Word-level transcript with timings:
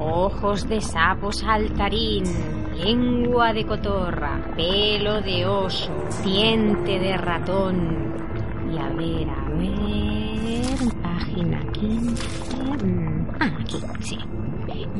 Ojos 0.00 0.68
de 0.68 0.80
sapo 0.80 1.32
saltarín, 1.32 2.24
lengua 2.76 3.52
de 3.52 3.64
cotorra, 3.66 4.40
pelo 4.56 5.20
de 5.20 5.44
oso, 5.46 5.90
diente 6.24 6.98
de 6.98 7.16
ratón. 7.16 8.14
Y 8.72 8.78
a 8.78 8.88
ver, 8.90 9.28
a 9.28 9.48
ver, 9.50 10.92
página 11.02 11.60
15. 11.72 12.56
mm, 12.84 13.28
Ah, 13.40 13.50
aquí, 13.60 13.78
sí. 14.00 14.18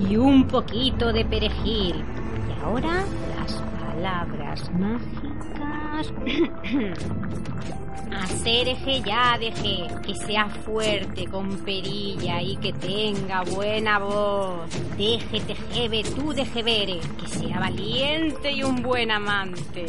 Y 0.08 0.16
un 0.16 0.46
poquito 0.48 1.12
de 1.12 1.24
perejil. 1.24 2.04
Y 2.48 2.64
ahora 2.64 3.04
las 3.36 3.62
palabras 3.80 4.70
mágicas. 4.74 6.12
Hacer 8.12 8.68
eje 8.68 9.00
ya 9.02 9.36
deje, 9.38 9.86
que 10.04 10.14
sea 10.14 10.48
fuerte, 10.48 11.26
con 11.26 11.58
perilla 11.64 12.40
y 12.42 12.56
que 12.56 12.72
tenga 12.72 13.42
buena 13.42 13.98
voz. 13.98 14.68
Deje 14.96 15.40
tejebe, 15.40 16.02
tú 16.02 16.32
deje 16.32 16.62
vere, 16.62 17.00
que 17.20 17.28
sea 17.28 17.60
valiente 17.60 18.50
y 18.52 18.62
un 18.62 18.82
buen 18.82 19.10
amante. 19.10 19.86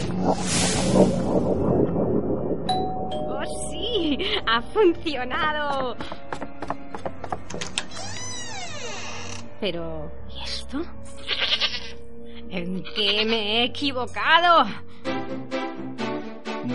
¡Oh, 3.12 3.44
sí! 3.70 4.18
¡Ha 4.46 4.62
funcionado! 4.62 5.96
Pero, 9.60 10.12
¿y 10.30 10.44
esto? 10.44 10.82
¿En 12.50 12.84
qué 12.96 13.26
me 13.26 13.62
he 13.62 13.64
equivocado? 13.66 14.66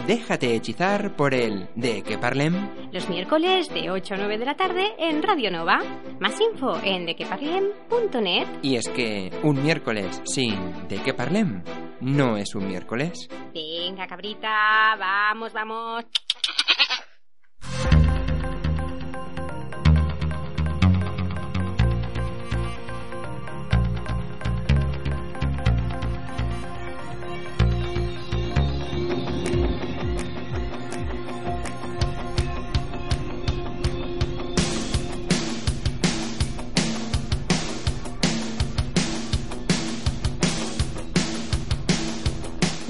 Déjate 0.07 0.55
hechizar 0.55 1.17
por 1.17 1.33
el 1.35 1.69
de 1.77 2.03
que 2.03 2.19
parlem. 2.19 2.69
Los 2.93 3.09
miércoles 3.09 3.73
de 3.73 3.91
8 3.91 4.15
a 4.15 4.17
9 4.19 4.39
de 4.39 4.45
la 4.45 4.55
tarde 4.55 4.93
en 4.99 5.23
Radio 5.23 5.51
Nova. 5.51 5.79
Más 6.21 6.39
info 6.41 6.79
en 6.83 7.07
dequeparlem.net. 7.07 8.47
Y 8.63 8.77
es 8.77 8.89
que 8.89 9.31
un 9.43 9.63
miércoles 9.63 10.21
sin 10.25 10.89
de 10.89 11.01
que 11.01 11.15
parlem 11.15 11.63
no 12.01 12.37
es 12.37 12.55
un 12.55 12.69
miércoles. 12.69 13.29
Venga, 13.55 14.07
cabrita, 14.07 14.97
vamos, 14.99 15.53
vamos. 15.53 16.05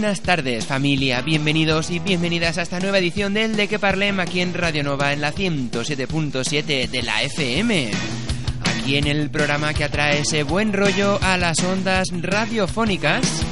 Buenas 0.00 0.22
tardes 0.22 0.64
familia, 0.64 1.20
bienvenidos 1.20 1.90
y 1.90 1.98
bienvenidas 1.98 2.56
a 2.56 2.62
esta 2.62 2.80
nueva 2.80 2.96
edición 2.96 3.34
del 3.34 3.54
De 3.54 3.68
que 3.68 3.78
Parlem 3.78 4.18
aquí 4.18 4.40
en 4.40 4.54
Radio 4.54 4.82
Nova 4.82 5.12
en 5.12 5.20
la 5.20 5.34
107.7 5.34 6.88
de 6.88 7.02
la 7.02 7.22
FM. 7.22 7.90
Aquí 8.64 8.96
en 8.96 9.06
el 9.06 9.28
programa 9.28 9.74
que 9.74 9.84
atrae 9.84 10.20
ese 10.20 10.42
buen 10.42 10.72
rollo 10.72 11.18
a 11.20 11.36
las 11.36 11.62
ondas 11.62 12.08
radiofónicas. 12.18 13.44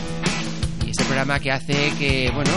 Y 0.86 0.90
ese 0.92 1.04
programa 1.04 1.38
que 1.38 1.52
hace 1.52 1.92
que, 1.98 2.30
bueno, 2.34 2.52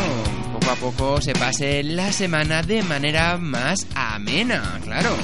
poco 0.54 0.72
a 0.72 0.76
poco 0.76 1.22
se 1.22 1.34
pase 1.34 1.84
la 1.84 2.14
semana 2.14 2.64
de 2.64 2.84
manera 2.84 3.38
más 3.38 3.86
amena, 3.94 4.80
claro. 4.86 5.18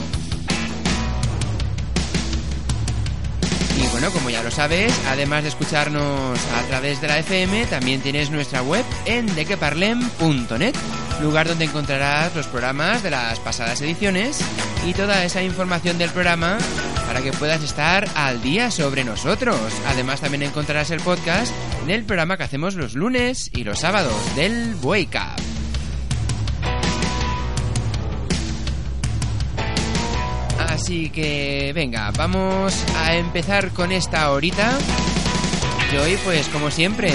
Y 3.77 3.87
bueno, 3.89 4.11
como 4.11 4.29
ya 4.29 4.43
lo 4.43 4.51
sabes, 4.51 4.93
además 5.07 5.43
de 5.43 5.49
escucharnos 5.49 6.39
a 6.55 6.61
través 6.67 6.99
de 6.99 7.07
la 7.07 7.19
FM, 7.19 7.67
también 7.67 8.01
tienes 8.01 8.31
nuestra 8.31 8.61
web 8.61 8.83
en 9.05 9.33
dequeparlem.net, 9.35 10.75
lugar 11.21 11.47
donde 11.47 11.65
encontrarás 11.65 12.35
los 12.35 12.47
programas 12.47 13.03
de 13.03 13.11
las 13.11 13.39
pasadas 13.39 13.81
ediciones 13.81 14.39
y 14.85 14.93
toda 14.93 15.23
esa 15.23 15.43
información 15.43 15.97
del 15.97 16.09
programa 16.09 16.57
para 17.05 17.21
que 17.21 17.31
puedas 17.31 17.63
estar 17.63 18.07
al 18.15 18.41
día 18.41 18.71
sobre 18.71 19.03
nosotros. 19.03 19.59
Además 19.87 20.21
también 20.21 20.43
encontrarás 20.43 20.91
el 20.91 20.99
podcast 20.99 21.53
del 21.85 22.03
programa 22.03 22.37
que 22.37 22.43
hacemos 22.43 22.75
los 22.75 22.95
lunes 22.95 23.49
y 23.53 23.63
los 23.63 23.79
sábados 23.79 24.35
del 24.35 24.75
Wake 24.81 25.17
Up. 25.17 25.56
Así 30.87 31.09
que 31.09 31.73
venga, 31.75 32.11
vamos 32.11 32.73
a 32.95 33.13
empezar 33.15 33.71
con 33.73 33.91
esta 33.91 34.31
horita. 34.31 34.77
Y 35.91 35.97
hoy, 35.97 36.17
pues 36.23 36.47
como 36.47 36.71
siempre, 36.71 37.11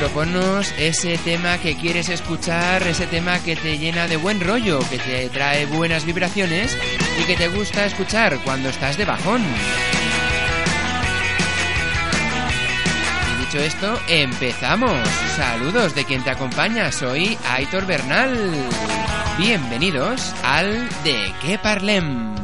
proponnos 0.00 0.74
ese 0.76 1.16
tema 1.18 1.58
que 1.58 1.76
quieres 1.76 2.08
escuchar, 2.08 2.82
ese 2.82 3.06
tema 3.06 3.38
que 3.38 3.54
te 3.54 3.78
llena 3.78 4.08
de 4.08 4.16
buen 4.16 4.40
rollo, 4.40 4.80
que 4.90 4.98
te 4.98 5.28
trae 5.28 5.66
buenas 5.66 6.04
vibraciones 6.04 6.76
y 7.20 7.22
que 7.26 7.36
te 7.36 7.46
gusta 7.46 7.86
escuchar 7.86 8.40
cuando 8.42 8.70
estás 8.70 8.98
de 8.98 9.04
bajón. 9.04 9.44
Y 13.30 13.44
dicho 13.44 13.60
esto, 13.60 14.00
empezamos. 14.08 15.08
Saludos 15.36 15.94
de 15.94 16.04
quien 16.04 16.24
te 16.24 16.30
acompaña, 16.30 16.90
soy 16.90 17.38
Aitor 17.50 17.86
Bernal. 17.86 18.52
Bienvenidos 19.38 20.34
al 20.42 20.88
De 21.04 21.32
qué 21.40 21.56
Parlem. 21.56 22.43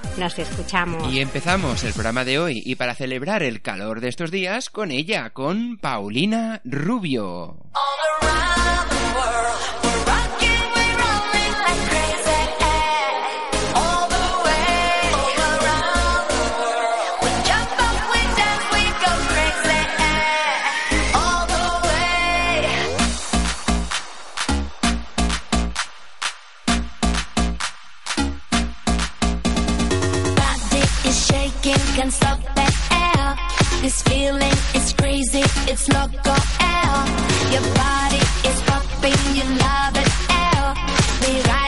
Nos 0.17 0.37
escuchamos. 0.37 1.11
Y 1.11 1.19
empezamos 1.19 1.83
el 1.83 1.93
programa 1.93 2.25
de 2.25 2.39
hoy 2.39 2.61
y 2.65 2.75
para 2.75 2.95
celebrar 2.95 3.43
el 3.43 3.61
calor 3.61 4.01
de 4.01 4.09
estos 4.09 4.29
días 4.31 4.69
con 4.69 4.91
ella, 4.91 5.31
con 5.31 5.77
Paulina 5.77 6.61
Rubio. 6.63 7.57
can't 32.11 32.39
stop 32.41 32.55
that 32.55 32.73
air. 32.91 33.81
This 33.81 34.01
feeling 34.03 34.55
is 34.75 34.93
crazy, 34.93 35.43
it's 35.71 35.87
loco 35.89 36.35
air. 36.59 36.97
Your 37.53 37.65
body 37.75 38.21
is 38.49 38.61
popping, 38.67 39.21
you 39.35 39.45
love 39.59 39.95
it 39.95 40.11
air. 40.29 40.75
We 41.21 41.41
ride 41.49 41.60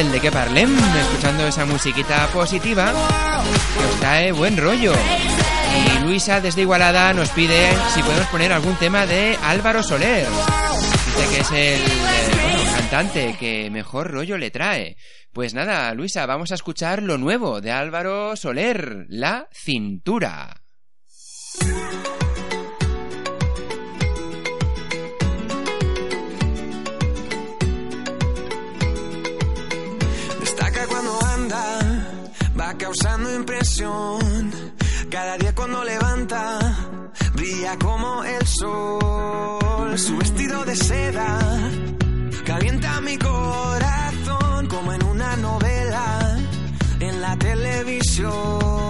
el 0.00 0.12
de 0.12 0.20
que 0.20 0.32
parlem, 0.32 0.74
escuchando 0.98 1.46
esa 1.46 1.66
musiquita 1.66 2.26
positiva 2.28 2.90
que 3.76 3.84
os 3.84 4.00
trae 4.00 4.32
buen 4.32 4.56
rollo. 4.56 4.94
Y 4.94 6.04
Luisa 6.04 6.40
desde 6.40 6.62
Igualada 6.62 7.12
nos 7.12 7.28
pide 7.30 7.68
si 7.92 8.02
podemos 8.02 8.26
poner 8.28 8.50
algún 8.50 8.76
tema 8.76 9.04
de 9.04 9.36
Álvaro 9.42 9.82
Soler. 9.82 10.26
Dice 10.26 11.28
que 11.28 11.40
es 11.40 11.50
el, 11.50 11.82
bueno, 12.40 12.72
cantante 12.76 13.36
que 13.38 13.68
mejor 13.70 14.10
rollo 14.10 14.38
le 14.38 14.50
trae. 14.50 14.96
Pues 15.34 15.52
nada, 15.52 15.92
Luisa, 15.92 16.24
vamos 16.24 16.50
a 16.50 16.54
escuchar 16.54 17.02
lo 17.02 17.18
nuevo 17.18 17.60
de 17.60 17.72
Álvaro 17.72 18.36
Soler, 18.36 19.04
La 19.08 19.48
Cintura. 19.52 20.59
causando 32.80 33.34
impresión. 33.34 34.50
Cada 35.10 35.36
día 35.36 35.54
cuando 35.54 35.84
levanta, 35.84 36.58
brilla 37.34 37.76
como 37.78 38.24
el 38.24 38.46
sol. 38.46 39.98
Su 39.98 40.16
vestido 40.16 40.64
de 40.64 40.76
seda 40.76 41.38
calienta 42.46 43.00
mi 43.02 43.18
corazón 43.18 44.66
como 44.66 44.92
en 44.92 45.04
una 45.04 45.36
novela 45.36 46.38
en 47.00 47.20
la 47.20 47.36
televisión. 47.36 48.89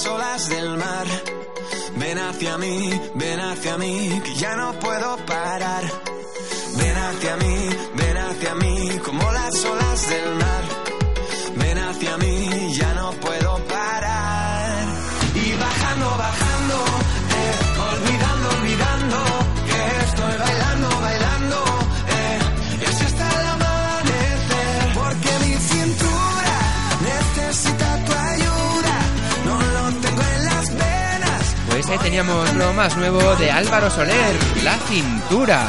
las 0.00 0.06
olas 0.06 0.48
del 0.48 0.78
mar. 0.78 1.06
Ven 1.96 2.18
hacia 2.18 2.56
mí, 2.56 2.90
ven 3.14 3.40
hacia 3.40 3.76
mí, 3.76 4.20
que 4.24 4.34
ya 4.34 4.56
no 4.56 4.72
puedo 4.78 5.16
parar. 5.26 5.84
Ven 6.76 6.96
hacia 6.96 7.36
mí, 7.36 7.59
lo 32.22 32.72
más 32.74 32.98
nuevo 32.98 33.34
de 33.36 33.50
Álvaro 33.50 33.88
Soler, 33.88 34.36
La 34.62 34.76
Cintura. 34.76 35.66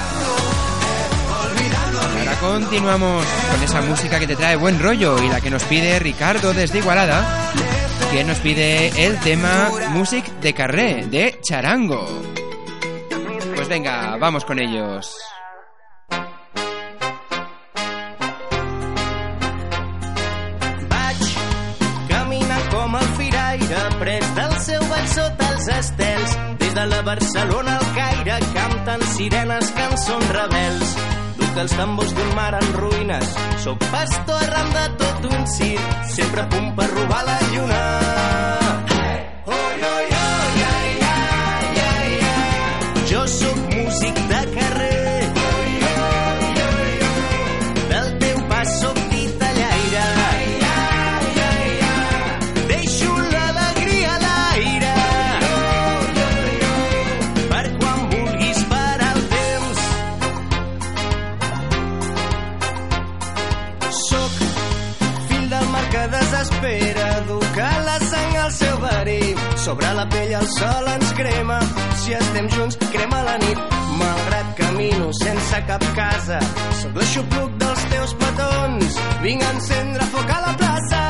Ahora 2.20 2.34
continuamos 2.42 3.26
con 3.52 3.64
esa 3.64 3.82
música 3.82 4.20
que 4.20 4.28
te 4.28 4.36
trae 4.36 4.58
buen 4.58 4.78
rollo 4.78 5.18
y 5.24 5.30
la 5.30 5.40
que 5.40 5.50
nos 5.50 5.64
pide 5.64 5.98
Ricardo 6.00 6.54
desde 6.54 6.80
Igualada, 6.80 7.54
que 8.12 8.26
nos 8.26 8.40
pide 8.40 9.06
el 9.06 9.18
tema 9.20 9.70
Music 9.92 10.26
de 10.42 10.54
Carré, 10.54 11.06
de 11.08 11.40
Charango. 11.42 12.06
Pues 13.56 13.70
venga, 13.70 14.18
vamos 14.18 14.44
con 14.44 14.60
ellos. 14.60 15.16
Vaig 20.90 21.36
caminant 22.10 22.70
com 22.72 22.98
el 22.98 23.08
firaire, 23.16 23.84
pres 24.00 24.36
del 24.36 24.58
seu 24.60 24.84
ball 24.90 25.08
sota 25.08 25.54
els 25.54 25.68
estels. 25.80 26.11
Des 26.72 26.80
de 26.80 26.88
la 26.88 27.02
Barcelona 27.02 27.78
al 27.78 27.94
Caire 27.96 28.40
canten 28.54 29.02
sirenes, 29.14 29.72
cançons 29.76 30.30
rebels. 30.32 30.94
Duc 31.40 31.58
els 31.64 31.74
tambors 31.76 32.14
d'un 32.16 32.30
mar 32.38 32.54
en 32.56 32.70
ruïnes, 32.78 33.34
sóc 33.64 33.84
pastor 33.92 34.40
arran 34.46 34.72
de 34.78 34.86
tot 35.02 35.28
un 35.34 35.44
circ, 35.52 35.92
sempre 36.16 36.46
a 36.46 36.48
punt 36.54 36.72
per 36.78 36.88
robar 36.94 37.26
la 37.28 37.38
lluna. 37.52 37.82
Oi, 39.02 39.20
oi, 39.58 39.84
oi, 39.92 40.11
Sobre 69.72 69.94
la 69.96 70.04
pell 70.12 70.34
el 70.36 70.48
sol 70.52 70.88
ens 70.92 71.12
crema, 71.16 71.60
si 72.02 72.12
estem 72.18 72.50
junts 72.52 72.76
crema 72.92 73.22
la 73.24 73.38
nit. 73.40 73.78
Malgrat 74.02 74.50
camino 74.58 75.08
sense 75.16 75.62
cap 75.70 75.86
casa, 75.96 76.42
sóc 76.82 77.00
l'aixopluc 77.00 77.54
dels 77.62 77.86
teus 77.94 78.16
petons. 78.26 79.00
Vinc 79.24 79.48
a 79.48 79.54
encendre 79.56 80.10
foc 80.12 80.36
a 80.36 80.42
la 80.50 80.58
plaça. 80.60 81.01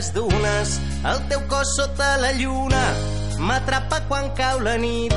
Les 0.00 0.14
dunes, 0.14 0.70
el 1.04 1.18
teu 1.28 1.40
cos 1.50 1.74
sota 1.76 2.14
la 2.22 2.30
lluna 2.32 2.80
m'atrapa 3.44 3.98
quan 4.08 4.30
cau 4.38 4.62
la 4.64 4.78
nit. 4.80 5.12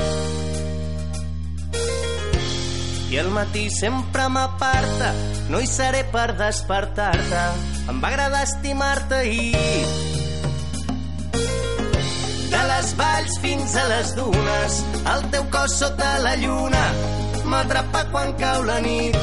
I 3.13 3.19
al 3.21 3.29
matí 3.31 3.69
sempre 3.71 4.25
m'aparta, 4.35 5.13
no 5.53 5.61
hi 5.63 5.69
seré 5.71 6.01
per 6.11 6.33
despertar-te. 6.41 7.43
Em 7.93 8.01
va 8.03 8.11
agradar 8.11 8.43
estimar-te 8.43 9.21
ahir. 9.21 9.85
De 12.51 12.63
les 12.73 12.91
valls 12.99 13.39
fins 13.45 13.77
a 13.79 13.85
les 13.93 14.15
dunes, 14.19 14.81
el 15.15 15.29
teu 15.31 15.47
cos 15.55 15.79
sota 15.79 16.17
la 16.27 16.35
lluna 16.43 16.83
m'atrapa 17.47 18.03
quan 18.11 18.35
cau 18.43 18.67
la 18.67 18.81
nit. 18.83 19.15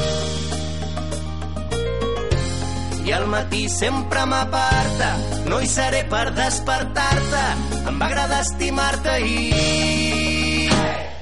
I 3.05 3.11
al 3.17 3.25
matí 3.27 3.67
sempre 3.69 4.25
m'aparta, 4.29 5.09
no 5.49 5.59
hi 5.61 5.67
seré 5.67 6.03
per 6.11 6.27
despertar-te. 6.37 7.45
Em 7.89 7.97
va 7.97 8.09
agradar 8.11 8.41
estimar-te 8.45 9.09
ahir. 9.09 10.69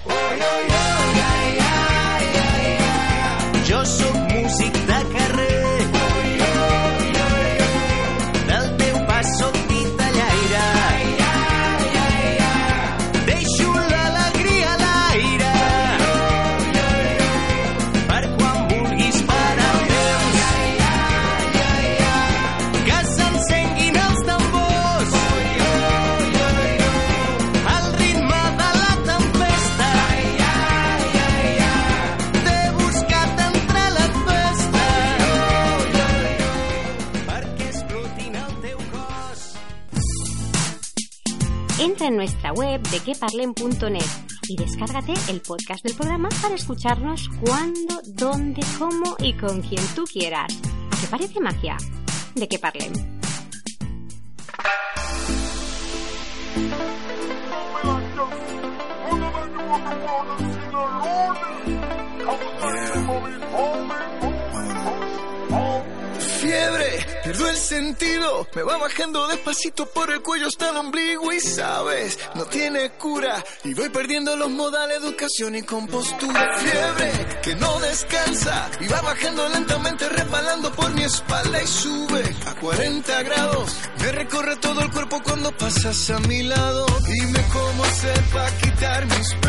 Oi, 0.06 0.42
oi, 0.52 0.66
oi, 0.76 0.99
En 42.02 42.16
nuestra 42.16 42.54
web 42.54 42.82
de 42.90 43.00
queparlen.net 43.02 44.02
y 44.48 44.56
descárgate 44.56 45.14
el 45.30 45.42
podcast 45.42 45.84
del 45.84 45.96
programa 45.96 46.30
para 46.42 46.56
escucharnos 46.56 47.30
cuando, 47.42 48.02
dónde, 48.08 48.62
cómo 48.78 49.18
y 49.20 49.34
con 49.34 49.62
quien 49.62 49.84
tú 49.96 50.06
quieras. 50.06 50.48
¿A 50.92 51.02
qué 51.02 51.08
parece 51.08 51.40
magia? 51.42 51.76
De 52.36 52.48
que 52.48 52.58
parlen. 52.58 52.94
Fiebre, 66.40 67.06
pierdo 67.30 67.48
el 67.48 67.58
sentido, 67.58 68.48
me 68.56 68.64
va 68.64 68.78
bajando 68.78 69.28
despacito 69.28 69.86
por 69.86 70.10
el 70.12 70.20
cuello 70.24 70.48
hasta 70.48 70.72
el 70.72 70.78
ombligo 70.78 71.32
y 71.32 71.40
sabes, 71.40 72.18
no 72.34 72.46
tiene 72.46 72.90
cura 72.94 73.44
y 73.64 73.76
voy 73.76 73.90
perdiendo 73.90 74.36
los 74.36 74.50
modales, 74.50 74.98
educación 74.98 75.56
y 75.56 75.62
compostura. 75.62 76.58
Fiebre, 76.58 77.40
que 77.44 77.56
no 77.56 77.80
descansa 77.82 78.72
y 78.80 78.88
va 78.88 79.02
bajando 79.02 79.48
lentamente 79.48 80.10
resbalando 80.10 80.72
por 80.72 80.92
mi 80.96 81.04
espalda 81.04 81.62
y 81.62 81.68
sube 81.68 82.36
a 82.48 82.56
40 82.56 83.22
grados. 83.22 83.78
Me 84.00 84.12
recorre 84.12 84.56
todo 84.56 84.82
el 84.82 84.92
cuerpo 84.92 85.22
cuando 85.24 85.56
pasas 85.56 86.10
a 86.10 86.20
mi 86.22 86.42
lado. 86.42 86.88
Dime 87.06 87.46
cómo 87.54 87.84
hacer 87.84 88.24
para 88.34 88.58
quitar 88.58 89.06
mis 89.06 89.34
penas. 89.36 89.49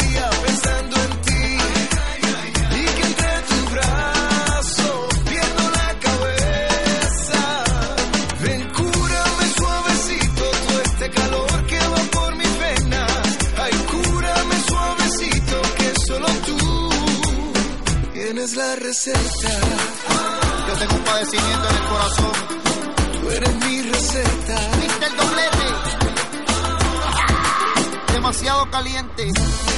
tienes 18.51 18.55
la 18.55 18.75
receta. 18.75 19.49
Yo 20.67 20.73
tengo 20.75 20.95
un 20.95 21.03
padecimiento 21.03 21.69
en 21.69 21.75
el 21.75 21.83
corazón. 21.83 22.31
Tú 23.21 23.29
eres 23.29 23.55
mi 23.65 23.81
receta. 23.81 24.55
¿Viste 24.81 25.05
el 25.05 25.17
doblete? 25.17 25.65
Demasiado 28.13 28.69
caliente. 28.69 29.31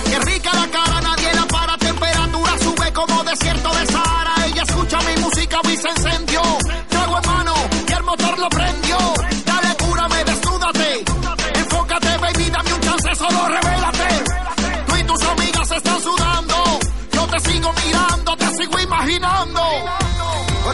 Qué 0.06 0.20
rica 0.20 0.51
la 0.53 0.68
cara, 0.68 1.01
nadie 1.01 1.34
la 1.34 1.46
para. 1.48 1.77
Temperatura 1.77 2.58
sube 2.60 2.94
como 2.94 3.24
desierto 3.24 3.74
de 3.74 3.86
Sahara. 3.88 4.46
Ella 4.46 4.63
escucha 4.63 5.00
mi 5.01 5.22
música 5.22 5.60
y 5.63 5.77
se 5.77 5.89
encendió. 5.89 6.42
Trago 6.89 7.18
en 7.18 7.30
mano 7.30 7.53
y 7.88 7.92
el 7.92 8.03
motor 8.03 8.39
lo 8.39 8.50
prendió. 8.50 9.12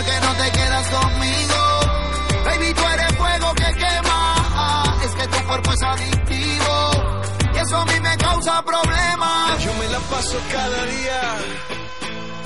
¿Por 0.10 0.19
qué 0.19 0.26
no 0.26 0.34
te 0.43 0.52
quedas 0.52 0.88
conmigo? 0.88 2.43
Baby, 2.45 2.74
tú 2.74 2.84
eres 2.88 3.15
fuego 3.15 3.54
que 3.54 3.74
quema. 3.74 4.84
Es 5.04 5.12
que 5.12 5.28
tu 5.28 5.48
cuerpo 5.48 5.72
es 5.72 5.82
adictivo. 5.84 6.91
Y 7.54 7.58
eso 7.58 7.78
a 7.78 7.86
mí 7.86 8.00
me 8.00 8.17
causa 8.17 8.62
problemas. 8.63 9.63
Yo 9.63 9.74
me 9.76 9.88
la 9.89 10.00
paso 10.00 10.38
cada 10.52 10.86
día 10.86 11.22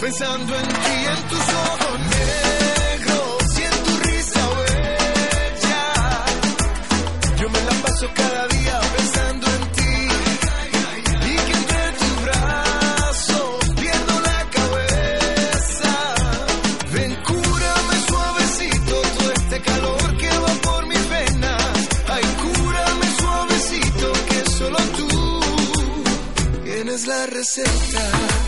pensando 0.01 0.55
en 0.59 0.67
ti, 0.67 1.05
en 1.07 1.27
tus 1.29 1.39
ojos 1.39 2.62
la 27.07 27.25
receta. 27.25 28.42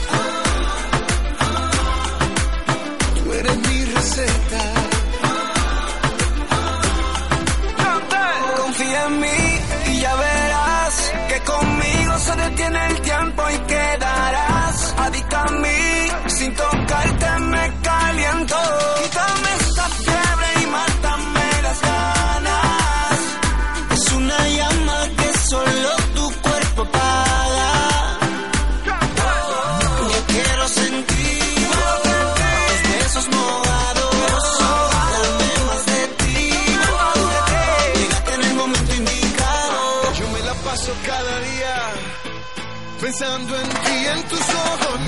Pensando 43.18 43.56
en 43.56 43.70
ti, 43.70 44.08
en 44.14 44.24
tus 44.28 44.40
ojos. 44.40 45.00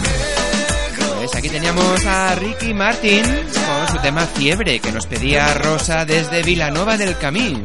Pues 1.18 1.36
aquí 1.36 1.50
teníamos 1.50 2.06
a 2.06 2.36
Ricky 2.36 2.74
Martin 2.74 3.24
con 3.24 3.88
su 3.92 4.02
tema 4.02 4.26
Fiebre, 4.26 4.80
que 4.80 4.92
nos 4.94 5.06
pedía 5.08 5.54
Rosa 5.56 6.06
desde 6.06 6.42
Vilanova 6.44 6.96
del 6.98 7.18
Camí. 7.18 7.62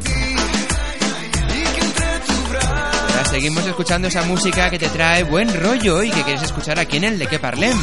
Ahora 3.08 3.24
seguimos 3.26 3.64
escuchando 3.66 4.08
esa 4.08 4.22
música 4.22 4.68
que 4.68 4.80
te 4.80 4.88
trae 4.88 5.22
buen 5.22 5.60
rollo 5.60 6.02
y 6.02 6.10
que 6.10 6.22
quieres 6.22 6.42
escuchar 6.42 6.78
aquí 6.80 6.96
en 6.96 7.04
el 7.04 7.18
de 7.18 7.26
que 7.28 7.38
parlem. 7.38 7.78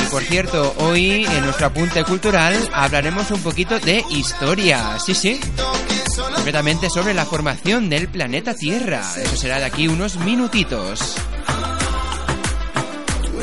Y 0.00 0.10
por 0.10 0.22
cierto, 0.22 0.74
hoy 0.78 1.24
en 1.24 1.44
nuestro 1.44 1.66
apunte 1.66 2.04
cultural 2.04 2.56
hablaremos 2.72 3.30
un 3.32 3.42
poquito 3.42 3.80
de 3.80 4.04
historia. 4.10 4.98
Sí, 5.04 5.14
sí. 5.14 5.40
Concretamente 6.34 6.88
sobre 6.88 7.14
la 7.14 7.24
formación 7.24 7.88
del 7.88 8.06
planeta 8.08 8.54
Tierra. 8.54 9.02
Eso 9.16 9.36
será 9.36 9.58
de 9.58 9.64
aquí 9.64 9.88
unos 9.88 10.16
minutitos. 10.18 11.16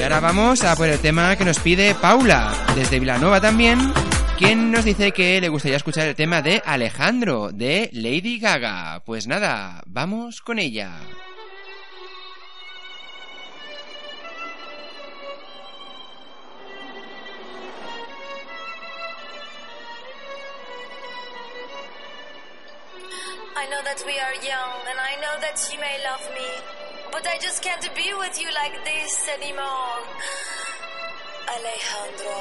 Y 0.02 0.04
ahora 0.04 0.20
vamos 0.20 0.64
a 0.64 0.76
por 0.76 0.90
el 0.90 0.98
tema 0.98 1.36
que 1.36 1.46
nos 1.46 1.60
pide 1.60 1.94
Paula, 1.94 2.52
desde 2.76 3.00
Vilanova 3.00 3.40
también, 3.40 3.94
quien 4.36 4.72
nos 4.72 4.84
dice 4.84 5.12
que 5.12 5.40
le 5.40 5.48
gustaría 5.48 5.78
escuchar 5.78 6.08
el 6.08 6.16
tema 6.16 6.42
de 6.42 6.60
Alejandro, 6.66 7.52
de 7.52 7.88
Lady 7.94 8.40
Gaga. 8.40 9.04
Pues 9.06 9.28
nada, 9.28 9.84
vamos 9.86 10.42
con 10.42 10.58
ella. 10.58 10.98
I 23.56 23.68
know 23.70 23.84
that 23.84 24.04
we 24.08 24.18
are 24.20 24.34
young, 24.42 24.82
and 24.90 25.00
I 25.00 25.22
know 25.22 25.40
that 25.42 25.60
you 25.72 26.81
but 27.12 27.28
I 27.28 27.38
just 27.39 27.62
can't 27.62 27.84
be 27.95 28.13
with 28.17 28.39
you 28.41 28.50
like 28.54 28.84
this 28.86 29.28
anymore. 29.36 30.06
Alejandro. 31.50 32.38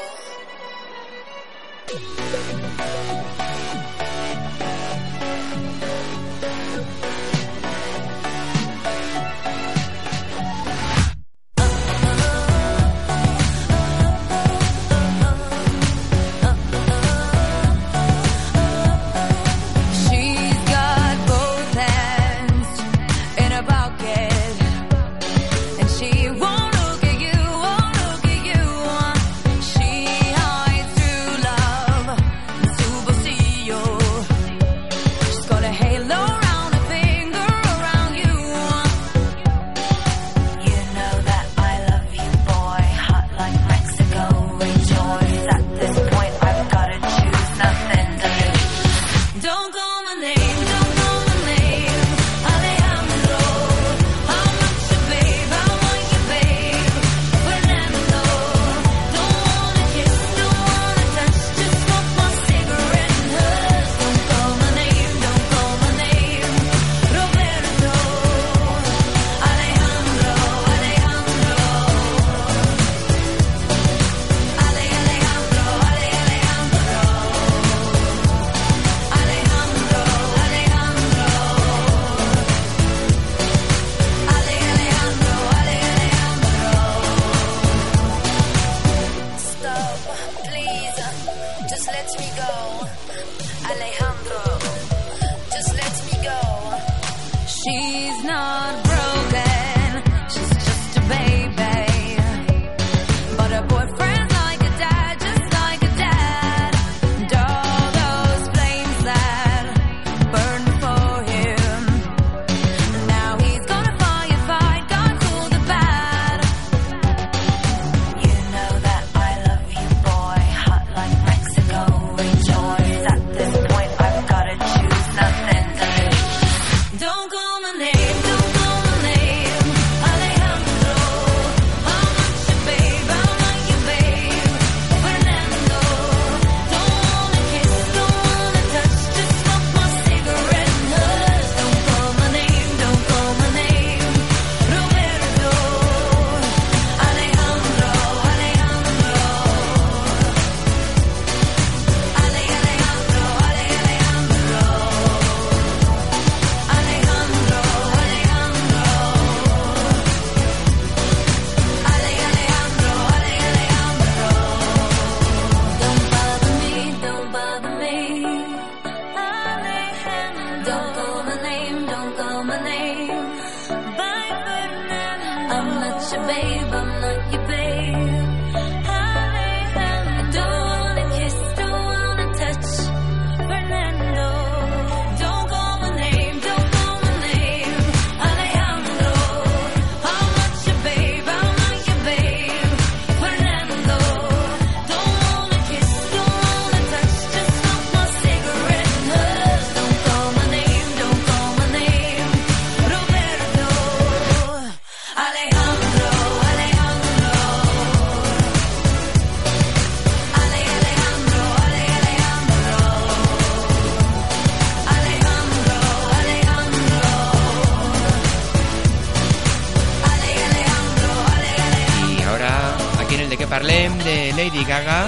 Lady 224.40 224.64
Gaga, 224.64 225.06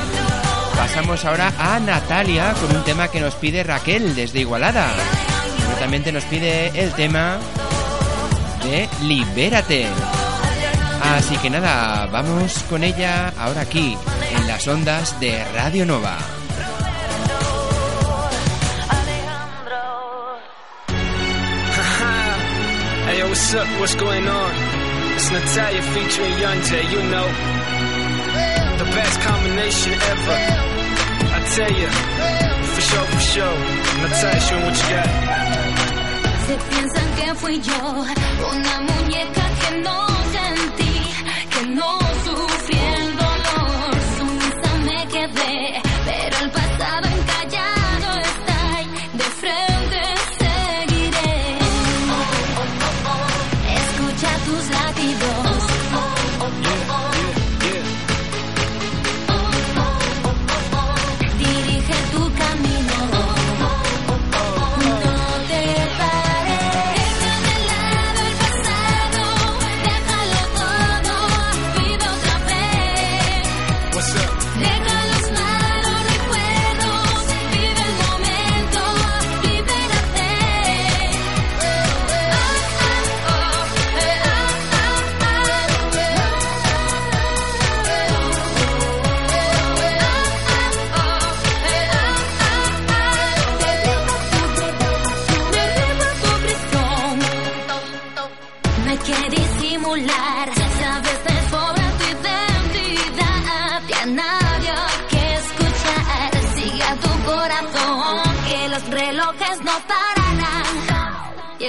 pasamos 0.77 1.25
ahora 1.25 1.55
a 1.59 1.81
Natalia 1.81 2.53
con 2.53 2.77
un 2.77 2.85
tema 2.85 3.09
que 3.09 3.18
nos 3.18 3.35
pide 3.35 3.62
Raquel 3.62 4.14
desde 4.14 4.40
Igualada. 4.40 4.92
Concretamente 5.57 6.12
nos 6.12 6.25
pide 6.25 6.68
el 6.79 6.92
tema 6.92 7.38
de 8.62 8.90
Libérate. 9.01 9.87
Así 11.03 11.35
que 11.38 11.49
nada, 11.49 12.05
vamos 12.12 12.62
con 12.68 12.85
ella 12.85 13.33
ahora 13.38 13.62
aquí, 13.62 13.97
en 14.37 14.47
las 14.47 14.68
ondas 14.68 15.18
de 15.18 15.42
Radio 15.55 15.87
Nova. 15.87 16.18
what's 23.29 23.55
up? 23.55 23.66
What's 23.81 23.95
going 23.95 24.29
on? 24.29 24.53
Natalia 25.33 25.81
featuring 25.81 26.38
you 26.90 27.03
know. 27.09 27.52
the 28.85 28.90
best 28.97 29.21
combination 29.21 29.92
ever. 30.12 30.38
I 31.37 31.40
tell 31.55 31.73
you, 31.81 31.90
for 32.75 32.83
sure, 32.88 33.07
for 33.12 33.23
sure. 33.33 33.57
Now 34.01 34.11
tell 34.21 34.38
you 34.49 34.57
what 34.64 34.77
you 34.81 34.87
got. 34.95 35.09
Se 36.47 36.55
piensan 36.68 37.09
que 37.16 37.27
fui 37.40 37.61
yo, 37.61 37.81
una 38.53 38.75
muñeca 38.88 39.45
que 39.61 39.71
no 39.87 39.99
sentí, 40.35 40.95
que 41.53 41.62
no 41.79 41.90
supe. 42.25 42.52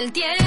el 0.03 0.11
tiempo. 0.11 0.42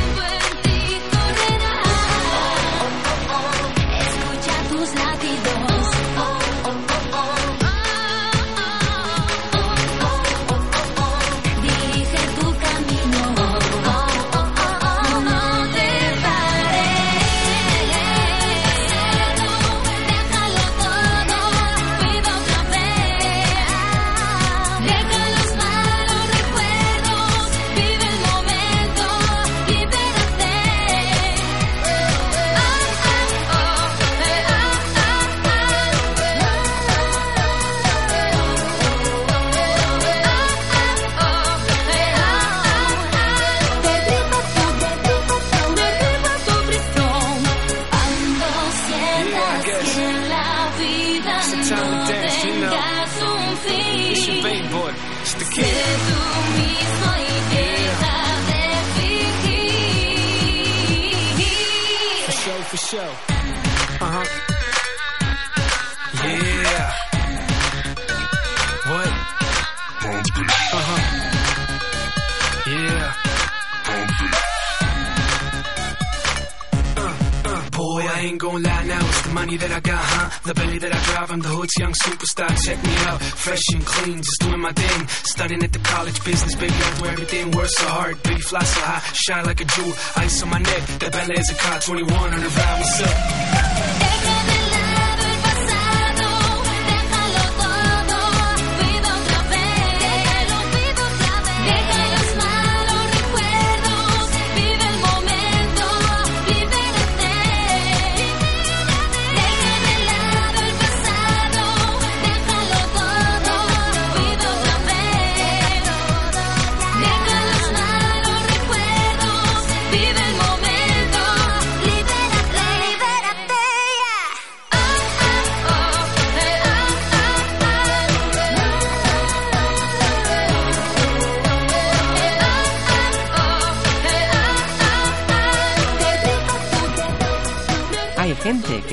Money 79.46 79.58
that 79.58 79.70
I 79.70 79.80
got, 79.80 80.02
huh? 80.02 80.28
The 80.44 80.54
belly 80.54 80.78
that 80.78 80.92
I 80.92 81.00
drive, 81.04 81.30
I'm 81.30 81.40
the 81.40 81.48
hood's 81.48 81.76
young 81.78 81.92
superstar. 81.92 82.50
Check 82.64 82.82
me 82.82 82.94
out, 83.06 83.22
fresh 83.22 83.62
and 83.74 83.84
clean, 83.86 84.18
just 84.18 84.40
doing 84.40 84.60
my 84.60 84.72
thing. 84.72 85.08
Studying 85.08 85.62
at 85.62 85.72
the 85.72 85.78
college 85.78 86.24
business, 86.24 86.54
baby, 86.56 86.72
that's 86.72 87.00
where 87.00 87.12
everything 87.12 87.50
works 87.52 87.76
so 87.76 87.86
hard. 87.86 88.22
Baby, 88.22 88.40
fly 88.40 88.64
so 88.64 88.80
high, 88.80 89.02
shine 89.14 89.44
like 89.44 89.60
a 89.60 89.64
jewel, 89.64 89.94
ice 90.16 90.42
on 90.42 90.50
my 90.50 90.58
neck. 90.58 90.82
that 90.98 91.12
belly 91.12 91.38
is 91.38 91.50
a 91.50 91.54
car 91.54 91.78
21 91.78 92.34
on 92.34 92.40
the 92.40 92.48
ride, 92.48 92.80
what's 92.80 93.02
up? 93.02 93.75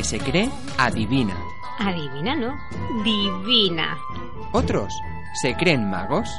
Que 0.04 0.10
se 0.10 0.20
cree 0.20 0.50
adivina. 0.78 1.36
Adivina, 1.80 2.36
¿no? 2.36 2.54
Divina. 3.04 3.98
Otros 4.52 4.94
se 5.42 5.56
creen 5.56 5.90
magos. 5.90 6.30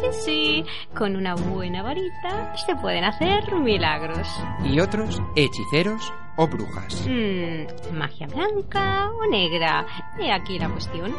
Sí, 0.00 0.06
sí, 0.24 0.64
con 0.96 1.14
una 1.16 1.34
buena 1.34 1.82
varita 1.82 2.54
se 2.66 2.74
pueden 2.76 3.04
hacer 3.04 3.54
milagros. 3.54 4.28
Y 4.64 4.80
otros 4.80 5.22
hechiceros 5.36 6.12
o 6.36 6.48
brujas. 6.48 7.06
Mm, 7.08 7.96
magia 7.96 8.26
blanca 8.26 9.10
o 9.12 9.30
negra. 9.30 9.86
He 10.18 10.32
aquí 10.32 10.58
la 10.58 10.68
cuestión. 10.68 11.14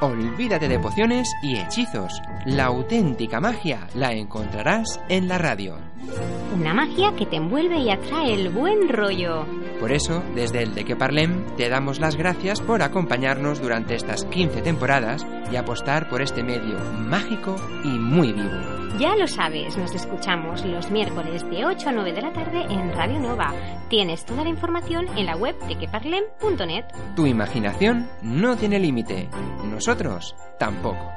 Olvídate 0.00 0.68
de 0.68 0.78
pociones 0.78 1.30
y 1.42 1.58
hechizos. 1.58 2.20
La 2.46 2.66
auténtica 2.66 3.40
magia 3.40 3.88
la 3.94 4.12
encontrarás 4.12 5.00
en 5.08 5.28
la 5.28 5.38
radio. 5.38 5.76
Una 6.54 6.74
magia 6.74 7.14
que 7.16 7.26
te 7.26 7.36
envuelve 7.36 7.78
y 7.78 7.90
atrae 7.90 8.34
el 8.34 8.50
buen 8.50 8.88
rollo. 8.88 9.46
Por 9.80 9.92
eso, 9.92 10.22
desde 10.34 10.62
el 10.62 10.74
de 10.74 10.84
que 10.84 10.96
Parlem, 10.96 11.44
te 11.56 11.68
damos 11.68 12.00
las 12.00 12.16
gracias 12.16 12.60
por 12.60 12.82
acompañarnos 12.82 13.60
durante 13.60 13.94
estas 13.94 14.24
15 14.24 14.62
temporadas 14.62 15.26
y 15.52 15.56
apostar 15.56 16.08
por 16.08 16.22
este 16.22 16.42
medio 16.42 16.78
mágico 16.98 17.56
y 17.84 17.88
muy 17.88 18.32
vivo. 18.32 18.86
Ya 18.98 19.14
lo 19.14 19.26
sabes, 19.26 19.76
nos 19.76 19.94
escuchamos 19.94 20.64
los 20.64 20.90
miércoles 20.90 21.42
de 21.50 21.66
8 21.66 21.90
a 21.90 21.92
9 21.92 22.12
de 22.14 22.22
la 22.22 22.32
tarde 22.32 22.62
en 22.70 22.92
Radio 22.94 23.18
Nova. 23.20 23.52
Tienes 23.90 24.24
toda 24.24 24.42
la 24.42 24.48
información 24.48 25.06
en 25.18 25.26
la 25.26 25.36
web 25.36 25.54
de 25.68 25.76
queparlem.net. 25.76 26.86
Tu 27.14 27.26
imaginación 27.26 28.08
no 28.22 28.56
tiene 28.56 28.78
límite. 28.78 29.28
Nosotros 29.70 30.34
tampoco. 30.58 31.12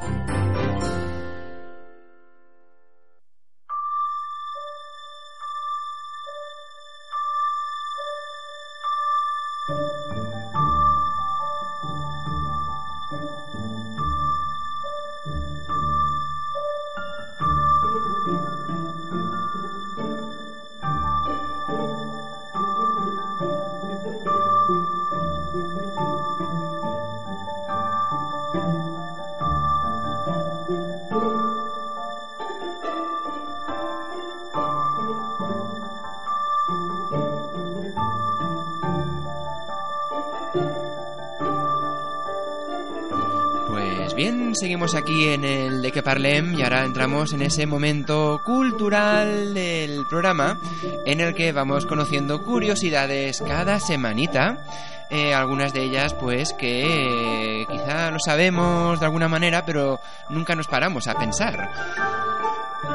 Seguimos 44.59 44.93
aquí 44.93 45.29
en 45.29 45.45
el 45.45 45.81
de 45.81 45.91
que 45.93 46.03
parlem 46.03 46.53
y 46.53 46.63
ahora 46.63 46.83
entramos 46.83 47.31
en 47.31 47.41
ese 47.41 47.65
momento 47.65 48.41
cultural 48.43 49.53
del 49.53 50.05
programa 50.09 50.59
en 51.05 51.21
el 51.21 51.33
que 51.33 51.53
vamos 51.53 51.85
conociendo 51.85 52.43
curiosidades 52.43 53.41
cada 53.47 53.79
semanita. 53.79 54.57
Eh, 55.09 55.33
algunas 55.33 55.71
de 55.71 55.83
ellas 55.83 56.13
pues 56.13 56.53
que 56.53 57.61
eh, 57.61 57.65
quizá 57.71 58.11
lo 58.11 58.19
sabemos 58.19 58.99
de 58.99 59.05
alguna 59.05 59.29
manera 59.29 59.65
pero 59.65 60.01
nunca 60.29 60.55
nos 60.55 60.67
paramos 60.67 61.07
a 61.07 61.17
pensar. 61.17 61.71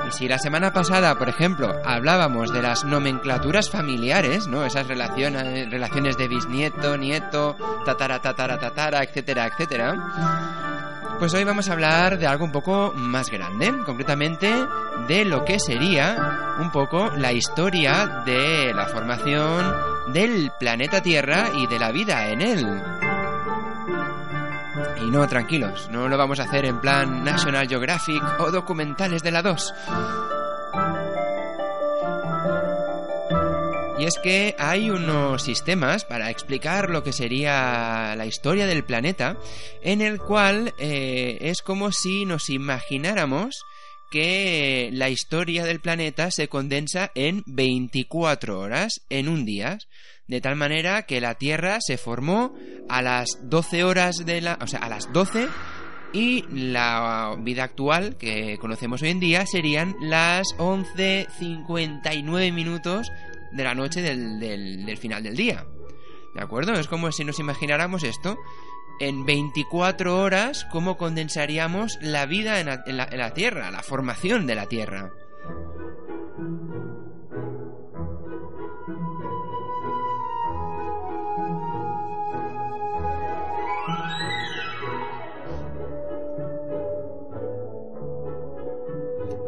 Y 0.06 0.12
si 0.12 0.28
la 0.28 0.38
semana 0.38 0.72
pasada, 0.72 1.14
por 1.16 1.30
ejemplo, 1.30 1.72
hablábamos 1.82 2.52
de 2.52 2.60
las 2.60 2.84
nomenclaturas 2.84 3.70
familiares, 3.70 4.46
¿no? 4.46 4.66
Esas 4.66 4.86
relaciones, 4.86 5.70
relaciones 5.70 6.18
de 6.18 6.28
bisnieto, 6.28 6.98
nieto, 6.98 7.56
tatara, 7.86 8.20
tatara, 8.20 8.58
tatara, 8.58 9.02
etcétera, 9.02 9.46
etcétera. 9.46 10.63
Pues 11.24 11.32
hoy 11.32 11.44
vamos 11.44 11.70
a 11.70 11.72
hablar 11.72 12.18
de 12.18 12.26
algo 12.26 12.44
un 12.44 12.52
poco 12.52 12.92
más 12.94 13.30
grande, 13.30 13.72
concretamente 13.86 14.52
de 15.08 15.24
lo 15.24 15.42
que 15.42 15.58
sería 15.58 16.58
un 16.60 16.70
poco 16.70 17.12
la 17.16 17.32
historia 17.32 18.22
de 18.26 18.74
la 18.74 18.84
formación 18.88 20.12
del 20.12 20.52
planeta 20.60 21.00
Tierra 21.00 21.48
y 21.56 21.66
de 21.66 21.78
la 21.78 21.92
vida 21.92 22.28
en 22.28 22.42
él. 22.42 22.82
Y 25.00 25.10
no, 25.10 25.26
tranquilos, 25.26 25.88
no 25.90 26.10
lo 26.10 26.18
vamos 26.18 26.40
a 26.40 26.42
hacer 26.42 26.66
en 26.66 26.78
plan 26.78 27.24
National 27.24 27.68
Geographic 27.68 28.22
o 28.40 28.50
documentales 28.50 29.22
de 29.22 29.30
la 29.30 29.40
2. 29.40 29.74
Y 34.04 34.06
es 34.06 34.18
que 34.18 34.54
hay 34.58 34.90
unos 34.90 35.42
sistemas 35.42 36.04
para 36.04 36.28
explicar 36.28 36.90
lo 36.90 37.02
que 37.02 37.14
sería 37.14 38.14
la 38.14 38.26
historia 38.26 38.66
del 38.66 38.84
planeta, 38.84 39.38
en 39.80 40.02
el 40.02 40.18
cual 40.18 40.74
eh, 40.76 41.38
es 41.40 41.62
como 41.62 41.90
si 41.90 42.26
nos 42.26 42.50
imagináramos 42.50 43.64
que 44.10 44.90
la 44.92 45.08
historia 45.08 45.64
del 45.64 45.80
planeta 45.80 46.30
se 46.30 46.48
condensa 46.48 47.12
en 47.14 47.44
24 47.46 48.60
horas, 48.60 49.00
en 49.08 49.30
un 49.30 49.46
día, 49.46 49.78
de 50.28 50.42
tal 50.42 50.56
manera 50.56 51.06
que 51.06 51.22
la 51.22 51.36
Tierra 51.36 51.78
se 51.80 51.96
formó 51.96 52.54
a 52.90 53.00
las 53.00 53.38
12 53.44 53.84
horas 53.84 54.26
de 54.26 54.42
la... 54.42 54.58
o 54.60 54.66
sea, 54.66 54.80
a 54.80 54.90
las 54.90 55.10
12 55.14 55.48
y 56.12 56.44
la 56.52 57.36
vida 57.38 57.64
actual 57.64 58.18
que 58.18 58.58
conocemos 58.58 59.00
hoy 59.00 59.08
en 59.08 59.20
día 59.20 59.46
serían 59.46 59.96
las 60.00 60.46
11.59 60.58 62.52
minutos 62.52 63.10
de 63.54 63.64
la 63.64 63.74
noche 63.74 64.02
del, 64.02 64.38
del, 64.40 64.96
final 64.98 65.22
del 65.22 65.36
día. 65.36 65.66
¿De 66.34 66.42
acuerdo? 66.42 66.72
Es 66.72 66.88
como 66.88 67.12
si 67.12 67.24
nos 67.24 67.38
imagináramos 67.38 68.02
esto. 68.02 68.36
En 69.00 69.24
24 69.24 70.18
horas, 70.18 70.66
¿cómo 70.70 70.96
condensaríamos 70.96 71.98
la 72.00 72.26
vida 72.26 72.60
en 72.60 72.66
la, 72.66 72.82
en 72.86 72.96
la, 72.96 73.04
en 73.04 73.18
la 73.18 73.34
Tierra, 73.34 73.70
la 73.70 73.82
formación 73.82 74.46
de 74.46 74.54
la 74.54 74.66
Tierra? 74.66 75.12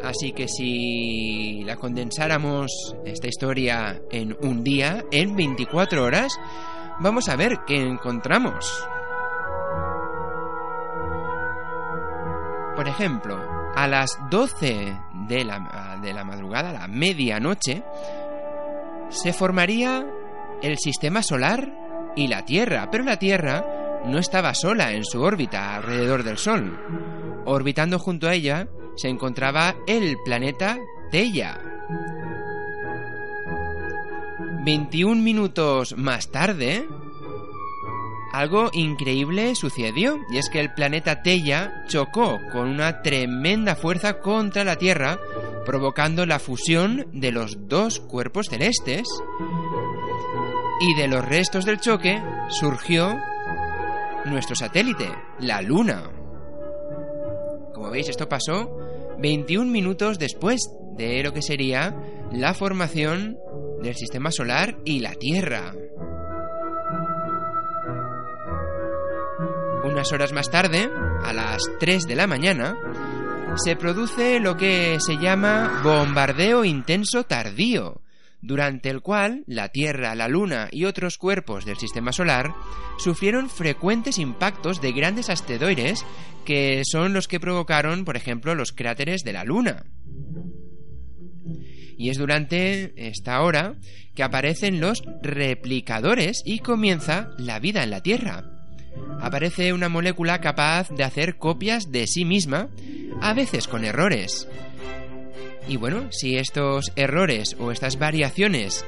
Así 0.07 0.31
que 0.31 0.47
si 0.47 1.65
la 1.65 1.75
condensáramos 1.75 2.95
esta 3.05 3.27
historia 3.27 4.01
en 4.09 4.37
un 4.41 4.63
día, 4.63 5.05
en 5.11 5.35
24 5.35 6.05
horas, 6.05 6.39
vamos 7.01 7.29
a 7.29 7.35
ver 7.35 7.59
qué 7.67 7.75
encontramos. 7.75 8.87
Por 12.77 12.87
ejemplo, 12.87 13.37
a 13.75 13.89
las 13.89 14.17
12 14.31 14.97
de 15.27 15.45
la, 15.45 15.99
de 16.01 16.13
la 16.13 16.23
madrugada, 16.23 16.71
a 16.71 16.73
la 16.73 16.87
medianoche, 16.87 17.83
se 19.09 19.33
formaría 19.33 20.07
el 20.63 20.79
sistema 20.79 21.25
solar 21.25 22.13
y 22.15 22.29
la 22.29 22.45
Tierra, 22.45 22.91
pero 22.93 23.03
la 23.03 23.19
Tierra 23.19 23.67
no 24.05 24.19
estaba 24.19 24.55
sola 24.55 24.93
en 24.93 25.05
su 25.05 25.21
órbita 25.21 25.75
alrededor 25.75 26.23
del 26.23 26.39
Sol. 26.39 26.79
Orbitando 27.45 27.99
junto 27.99 28.29
a 28.29 28.35
ella 28.35 28.69
se 28.97 29.09
encontraba 29.09 29.77
el 29.87 30.17
planeta 30.25 30.79
Teia. 31.11 31.61
21 34.65 35.23
minutos 35.23 35.97
más 35.97 36.31
tarde, 36.33 36.87
algo 38.33 38.71
increíble 38.73 39.55
sucedió, 39.55 40.19
y 40.29 40.39
es 40.39 40.51
que 40.51 40.61
el 40.61 40.75
planeta 40.75 41.23
Teia 41.23 41.85
chocó 41.87 42.41
con 42.53 42.69
una 42.69 43.01
tremenda 43.01 43.77
fuerza 43.77 44.19
contra 44.19 44.65
la 44.65 44.77
Tierra, 44.77 45.21
provocando 45.65 46.27
la 46.27 46.39
fusión 46.39 47.07
de 47.13 47.31
los 47.31 47.69
dos 47.69 48.01
cuerpos 48.01 48.49
celestes, 48.51 49.07
y 50.81 50.95
de 50.95 51.09
los 51.09 51.25
restos 51.25 51.65
del 51.65 51.81
choque 51.81 52.21
surgió 52.49 53.17
nuestro 54.25 54.57
satélite, 54.57 55.09
la 55.39 55.63
Luna. 55.63 56.11
Como 57.73 57.91
veis, 57.91 58.09
esto 58.09 58.29
pasó 58.29 58.86
21 59.19 59.71
minutos 59.71 60.19
después 60.19 60.61
de 60.97 61.23
lo 61.23 61.33
que 61.33 61.43
sería 61.43 61.95
la 62.33 62.55
formación 62.55 63.39
del 63.83 63.95
sistema 63.95 64.31
solar 64.31 64.79
y 64.85 65.01
la 65.01 65.15
Tierra. 65.15 65.75
Unas 69.85 70.13
horas 70.13 70.33
más 70.33 70.51
tarde, 70.51 70.91
a 71.23 71.33
las 71.33 71.63
3 71.79 72.07
de 72.07 72.17
la 72.17 72.27
mañana, 72.27 72.77
se 73.57 73.77
produce 73.77 74.41
lo 74.41 74.57
que 74.57 74.99
se 75.01 75.17
llama 75.17 75.81
bombardeo 75.83 76.65
intenso 76.65 77.25
tardío, 77.25 78.03
durante 78.47 78.91
el 78.91 79.01
cual 79.01 79.43
la 79.47 79.71
Tierra, 79.71 80.15
la 80.15 80.29
Luna 80.29 80.69
y 80.71 80.85
otros 80.85 81.19
cuerpos 81.19 81.65
del 81.65 81.77
sistema 81.79 82.13
solar 82.13 82.55
sufrieron 82.97 83.51
frecuentes 83.51 84.19
impactos 84.19 84.81
de 84.81 84.93
grandes 84.93 85.31
asteroides 85.31 86.07
que 86.45 86.83
son 86.85 87.13
los 87.13 87.27
que 87.27 87.41
provocaron, 87.41 88.05
por 88.05 88.17
ejemplo, 88.17 88.55
los 88.55 88.71
cráteres 88.71 89.25
de 89.25 89.33
la 89.33 89.43
Luna. 89.43 89.85
Y 91.99 92.11
es 92.11 92.19
durante 92.19 92.93
esta 93.09 93.43
hora 93.43 93.75
que 94.15 94.23
aparecen 94.23 94.81
los 94.81 95.03
replicadores 95.23 96.43
y 96.45 96.61
comienza 96.61 97.31
la 97.39 97.59
vida 97.59 97.83
en 97.83 97.91
la 97.91 98.03
Tierra. 98.03 98.45
Aparece 99.21 99.73
una 99.73 99.89
molécula 99.89 100.41
capaz 100.41 100.89
de 100.91 101.03
hacer 101.03 101.37
copias 101.37 101.91
de 101.91 102.07
sí 102.07 102.25
misma, 102.25 102.69
a 103.21 103.35
veces 103.35 103.67
con 103.67 103.85
errores. 103.85 104.47
Y 105.69 105.77
bueno, 105.77 106.09
si 106.11 106.37
estos 106.37 106.93
errores 106.97 107.57
o 107.59 107.73
estas 107.73 107.99
variaciones 107.99 108.85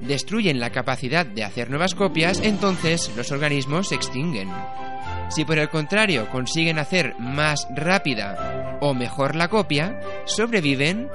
destruyen 0.00 0.60
la 0.60 0.70
capacidad 0.70 1.26
de 1.26 1.44
hacer 1.44 1.68
nuevas 1.68 1.94
copias, 1.94 2.40
entonces 2.42 3.10
los 3.16 3.32
organismos 3.32 3.88
se 3.88 3.96
extinguen. 3.96 4.50
Si 5.30 5.44
por 5.44 5.58
el 5.58 5.68
contrario 5.68 6.28
consiguen 6.30 6.78
hacer 6.78 7.14
más 7.18 7.66
rápida 7.74 8.78
o 8.80 8.94
mejor 8.94 9.36
la 9.36 9.48
copia, 9.48 10.00
sobreviven 10.26 11.08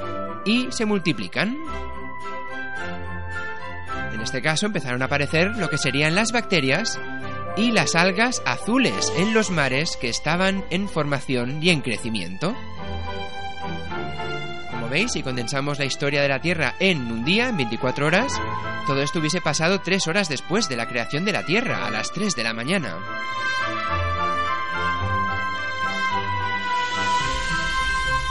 y 0.46 0.68
se 0.72 0.86
multiplican. 0.86 1.58
En 4.14 4.22
este 4.22 4.42
caso 4.42 4.66
empezaron 4.66 5.02
a 5.02 5.06
aparecer 5.06 5.58
lo 5.58 5.70
que 5.70 5.78
serían 5.78 6.16
las 6.16 6.32
bacterias 6.32 7.00
y 7.58 7.72
las 7.72 7.96
algas 7.96 8.42
azules 8.46 9.12
en 9.18 9.34
los 9.34 9.52
mares 9.52 9.98
que 9.98 10.10
estaban 10.10 10.64
en 10.70 10.88
formación 10.88 11.62
y 11.62 11.70
en 11.70 11.82
crecimiento. 11.82 12.56
Como 14.86 14.94
veis, 14.94 15.14
si 15.14 15.24
condensamos 15.24 15.80
la 15.80 15.86
historia 15.86 16.22
de 16.22 16.28
la 16.28 16.42
Tierra 16.42 16.76
en 16.80 17.12
un 17.12 17.26
día, 17.26 17.50
en 17.50 17.58
24 17.58 18.06
horas, 18.06 18.32
todo 18.86 19.02
esto 19.02 19.18
hubiese 19.18 19.42
pasado 19.42 19.82
3 19.82 20.08
horas 20.08 20.30
después 20.30 20.70
de 20.70 20.76
la 20.76 20.88
creación 20.88 21.26
de 21.26 21.32
la 21.32 21.44
Tierra, 21.44 21.88
a 21.88 21.90
las 21.90 22.12
3 22.12 22.36
de 22.36 22.44
la 22.44 22.54
mañana. 22.54 22.96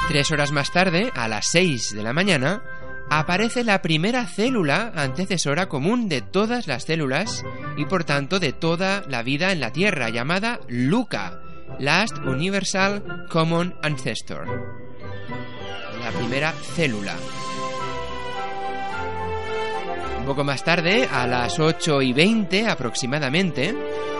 Tres 0.06 0.30
horas 0.30 0.52
más 0.52 0.70
tarde, 0.70 1.10
a 1.16 1.26
las 1.26 1.48
6 1.48 1.92
de 1.92 2.04
la 2.04 2.12
mañana, 2.12 2.62
aparece 3.10 3.64
la 3.64 3.82
primera 3.82 4.24
célula 4.28 4.92
antecesora 4.94 5.66
común 5.66 6.08
de 6.08 6.22
todas 6.22 6.68
las 6.68 6.84
células 6.84 7.44
y 7.76 7.84
por 7.86 8.04
tanto 8.04 8.38
de 8.38 8.52
toda 8.52 9.02
la 9.08 9.24
vida 9.24 9.50
en 9.50 9.58
la 9.58 9.72
Tierra, 9.72 10.08
llamada 10.10 10.60
LUCA, 10.68 11.40
Last 11.80 12.16
Universal 12.18 13.26
Common 13.28 13.74
Ancestor. 13.82 14.83
La 16.04 16.10
primera 16.10 16.52
célula. 16.52 17.16
Un 20.18 20.26
poco 20.26 20.44
más 20.44 20.62
tarde, 20.62 21.08
a 21.10 21.26
las 21.26 21.58
8 21.58 22.02
y 22.02 22.12
20 22.12 22.68
aproximadamente, 22.68 23.74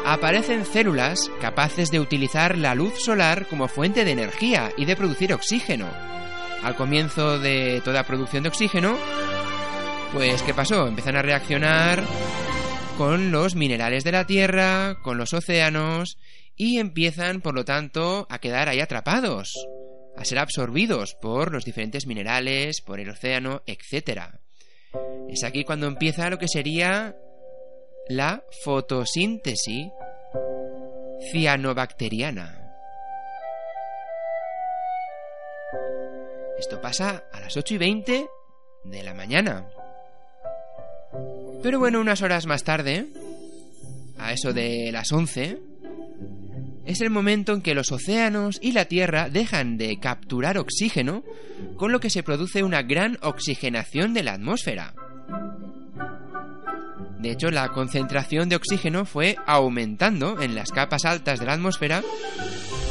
aparecen 0.06 0.64
células 0.64 1.30
capaces 1.42 1.90
de 1.90 2.00
utilizar 2.00 2.56
la 2.56 2.74
luz 2.74 2.94
solar 3.04 3.46
como 3.48 3.68
fuente 3.68 4.06
de 4.06 4.12
energía 4.12 4.72
y 4.78 4.86
de 4.86 4.96
producir 4.96 5.34
oxígeno. 5.34 5.86
Al 6.62 6.74
comienzo 6.74 7.38
de 7.38 7.82
toda 7.84 8.04
producción 8.04 8.44
de 8.44 8.48
oxígeno, 8.48 8.96
pues 10.14 10.42
¿qué 10.42 10.54
pasó? 10.54 10.88
Empiezan 10.88 11.16
a 11.16 11.22
reaccionar 11.22 12.02
con 12.96 13.30
los 13.30 13.56
minerales 13.56 14.04
de 14.04 14.12
la 14.12 14.26
Tierra, 14.26 15.00
con 15.02 15.18
los 15.18 15.34
océanos, 15.34 16.16
y 16.56 16.78
empiezan, 16.78 17.42
por 17.42 17.54
lo 17.54 17.66
tanto, 17.66 18.26
a 18.30 18.38
quedar 18.38 18.70
ahí 18.70 18.80
atrapados, 18.80 19.54
a 20.16 20.24
ser 20.24 20.38
absorbidos 20.38 21.14
por 21.14 21.52
los 21.52 21.64
diferentes 21.64 22.06
minerales, 22.06 22.80
por 22.80 23.00
el 23.00 23.10
océano, 23.10 23.62
etc. 23.66 24.22
Es 25.28 25.44
aquí 25.44 25.64
cuando 25.64 25.86
empieza 25.86 26.30
lo 26.30 26.38
que 26.38 26.48
sería 26.48 27.16
la 28.08 28.44
fotosíntesis 28.62 29.88
cianobacteriana. 31.32 32.60
Esto 36.58 36.80
pasa 36.80 37.24
a 37.32 37.40
las 37.40 37.56
8 37.56 37.74
y 37.74 37.78
20 37.78 38.28
de 38.84 39.02
la 39.02 39.14
mañana. 39.14 39.68
Pero 41.62 41.78
bueno, 41.78 42.00
unas 42.00 42.22
horas 42.22 42.46
más 42.46 42.62
tarde, 42.62 43.06
a 44.18 44.32
eso 44.32 44.52
de 44.52 44.90
las 44.92 45.10
11, 45.10 45.58
es 46.86 47.00
el 47.00 47.10
momento 47.10 47.52
en 47.52 47.62
que 47.62 47.74
los 47.74 47.92
océanos 47.92 48.58
y 48.60 48.72
la 48.72 48.86
Tierra 48.86 49.28
dejan 49.28 49.78
de 49.78 49.98
capturar 49.98 50.58
oxígeno, 50.58 51.24
con 51.76 51.92
lo 51.92 52.00
que 52.00 52.10
se 52.10 52.22
produce 52.22 52.62
una 52.62 52.82
gran 52.82 53.18
oxigenación 53.22 54.12
de 54.14 54.22
la 54.22 54.34
atmósfera. 54.34 54.94
De 57.18 57.30
hecho, 57.30 57.50
la 57.50 57.70
concentración 57.70 58.50
de 58.50 58.56
oxígeno 58.56 59.06
fue 59.06 59.36
aumentando 59.46 60.40
en 60.42 60.54
las 60.54 60.70
capas 60.70 61.06
altas 61.06 61.40
de 61.40 61.46
la 61.46 61.54
atmósfera 61.54 62.02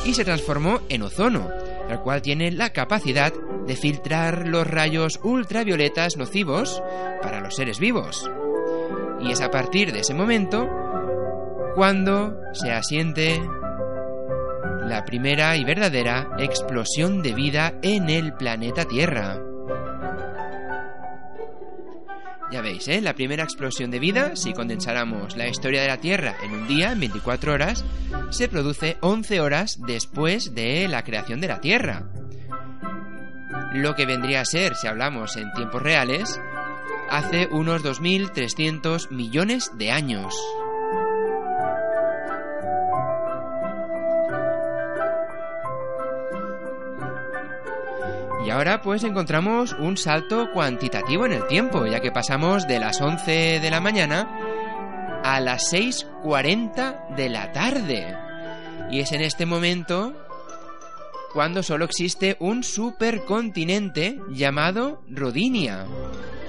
y 0.06 0.16
se 0.16 0.26
transformó 0.26 0.82
en 0.89 1.04
ozono, 1.04 1.50
el 1.88 2.00
cual 2.00 2.24
tiene 2.24 2.52
la 2.52 2.72
capacidad 2.72 3.32
de 3.68 3.76
filtrar 3.76 4.48
los 4.48 4.66
rayos 4.66 5.20
ultravioletas 5.24 6.18
nocivos 6.18 6.82
para 7.22 7.41
los 7.41 7.56
seres 7.56 7.80
vivos. 7.80 8.30
Y 9.22 9.32
es 9.32 9.39
a 9.39 9.52
partir 9.52 9.94
de 9.94 10.00
ese 10.00 10.16
momento 10.16 10.68
cuando 11.76 12.36
se 12.54 12.72
asiente 12.72 13.41
la 14.88 15.06
primera 15.06 15.56
y 15.56 15.64
verdadera 15.64 16.30
explosión 16.38 17.22
de 17.22 17.34
vida 17.34 17.74
en 17.82 18.10
el 18.10 18.34
planeta 18.34 18.86
Tierra. 18.86 19.40
Ya 22.52 22.62
veis, 22.62 22.88
¿eh? 22.88 23.02
La 23.02 23.16
primera 23.16 23.44
explosión 23.44 23.90
de 23.90 24.00
vida, 24.00 24.36
si 24.36 24.54
condensáramos 24.54 25.36
la 25.36 25.48
historia 25.48 25.82
de 25.82 25.88
la 25.88 25.98
Tierra 25.98 26.36
en 26.44 26.52
un 26.52 26.68
día, 26.68 26.92
en 26.92 27.00
24 27.00 27.54
horas, 27.54 27.84
se 28.30 28.48
produce 28.48 28.98
11 29.02 29.42
horas 29.42 29.80
después 29.88 30.54
de 30.54 30.88
la 30.88 31.04
creación 31.04 31.42
de 31.42 31.48
la 31.48 31.60
Tierra. 31.60 32.04
Lo 33.74 33.96
que 33.96 34.06
vendría 34.06 34.42
a 34.42 34.46
ser, 34.46 34.76
si 34.76 34.88
hablamos 34.88 35.36
en 35.36 35.52
tiempos 35.54 35.82
reales, 35.82 36.40
hace 37.10 37.48
unos 37.52 37.84
2.300 37.84 39.10
millones 39.10 39.72
de 39.78 39.92
años. 39.92 40.36
Ahora 48.54 48.82
pues 48.82 49.04
encontramos 49.04 49.74
un 49.74 49.97
salto 49.97 50.51
cuantitativo 50.54 51.26
en 51.26 51.34
el 51.34 51.47
tiempo, 51.47 51.86
ya 51.88 51.99
que 52.01 52.12
pasamos 52.12 52.68
de 52.68 52.80
las 52.80 53.01
11 53.01 53.60
de 53.60 53.70
la 53.72 53.82
mañana 53.82 55.22
a 55.24 55.39
las 55.39 55.74
6.40 55.74 57.16
de 57.16 57.30
la 57.30 57.51
tarde. 57.51 58.16
Y 58.91 58.99
es 58.99 59.12
en 59.12 59.22
este 59.22 59.47
momento 59.47 60.16
cuando 61.34 61.64
solo 61.64 61.86
existe 61.86 62.38
un 62.39 62.64
supercontinente 62.64 64.20
llamado 64.30 65.04
Rodinia, 65.10 65.88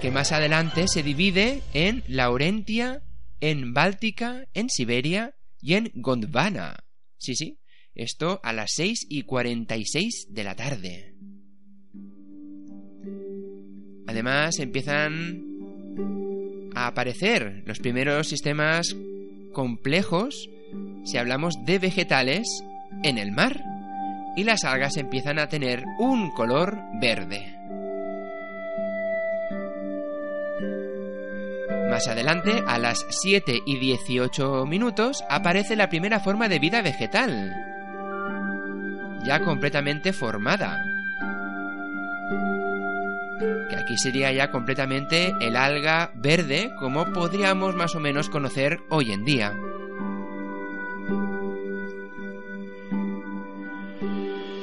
que 0.02 0.10
más 0.10 0.30
adelante 0.30 0.88
se 0.88 1.02
divide 1.02 1.62
en 1.72 2.04
Laurentia, 2.06 3.02
en 3.40 3.72
Báltica, 3.72 4.44
en 4.52 4.68
Siberia 4.68 5.36
y 5.58 5.74
en 5.74 5.90
Gondwana. 5.94 6.84
Sí, 7.16 7.34
sí, 7.34 7.60
esto 7.94 8.40
a 8.42 8.52
las 8.52 8.72
6 8.74 9.06
y 9.08 9.22
46 9.22 10.26
de 10.28 10.44
la 10.44 10.54
tarde. 10.54 11.14
Además 14.06 14.58
empiezan 14.58 15.42
a 16.74 16.88
aparecer 16.88 17.62
los 17.66 17.78
primeros 17.78 18.28
sistemas 18.28 18.96
complejos 19.52 20.50
si 21.04 21.18
hablamos 21.18 21.64
de 21.64 21.78
vegetales 21.78 22.46
en 23.02 23.18
el 23.18 23.32
mar 23.32 23.62
y 24.36 24.44
las 24.44 24.64
algas 24.64 24.96
empiezan 24.96 25.38
a 25.38 25.48
tener 25.48 25.84
un 25.98 26.30
color 26.30 26.78
verde. 27.00 27.54
Más 31.90 32.08
adelante, 32.08 32.62
a 32.66 32.78
las 32.78 33.06
7 33.08 33.60
y 33.64 33.78
18 33.78 34.66
minutos, 34.66 35.22
aparece 35.30 35.76
la 35.76 35.88
primera 35.88 36.18
forma 36.18 36.48
de 36.48 36.58
vida 36.58 36.82
vegetal, 36.82 37.54
ya 39.24 39.40
completamente 39.44 40.12
formada. 40.12 40.84
Que 43.68 43.76
aquí 43.76 43.96
sería 43.98 44.32
ya 44.32 44.50
completamente 44.50 45.32
el 45.40 45.56
alga 45.56 46.12
verde, 46.14 46.72
como 46.78 47.12
podríamos 47.12 47.74
más 47.74 47.94
o 47.94 48.00
menos 48.00 48.28
conocer 48.28 48.80
hoy 48.90 49.12
en 49.12 49.24
día. 49.24 49.56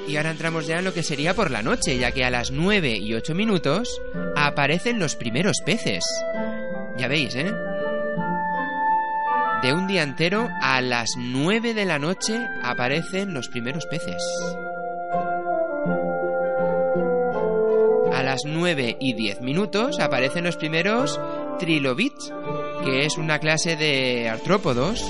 Y 0.07 0.17
ahora 0.17 0.31
entramos 0.31 0.67
ya 0.67 0.79
en 0.79 0.85
lo 0.85 0.93
que 0.93 1.03
sería 1.03 1.33
por 1.33 1.51
la 1.51 1.63
noche, 1.63 1.97
ya 1.97 2.11
que 2.11 2.25
a 2.25 2.29
las 2.29 2.51
9 2.51 2.97
y 2.97 3.13
8 3.13 3.33
minutos 3.33 4.01
aparecen 4.35 4.99
los 4.99 5.15
primeros 5.15 5.61
peces. 5.65 6.03
Ya 6.97 7.07
veis, 7.07 7.33
¿eh? 7.35 7.53
De 9.61 9.73
un 9.73 9.87
día 9.87 10.03
entero 10.03 10.49
a 10.61 10.81
las 10.81 11.11
9 11.17 11.73
de 11.73 11.85
la 11.85 11.97
noche 11.97 12.45
aparecen 12.61 13.33
los 13.33 13.47
primeros 13.47 13.85
peces. 13.85 14.21
Las 18.31 18.45
9 18.45 18.95
y 18.97 19.11
10 19.11 19.41
minutos 19.41 19.99
aparecen 19.99 20.45
los 20.45 20.55
primeros 20.55 21.19
trilobits, 21.59 22.31
que 22.85 23.05
es 23.05 23.17
una 23.17 23.39
clase 23.39 23.75
de 23.75 24.29
artrópodos, 24.29 25.03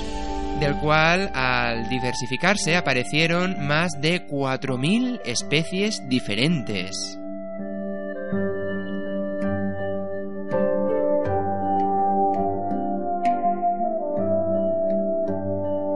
del 0.58 0.76
cual 0.78 1.30
al 1.32 1.88
diversificarse 1.88 2.74
aparecieron 2.74 3.64
más 3.64 3.92
de 4.00 4.26
4.000 4.26 5.20
especies 5.24 6.02
diferentes. 6.08 7.16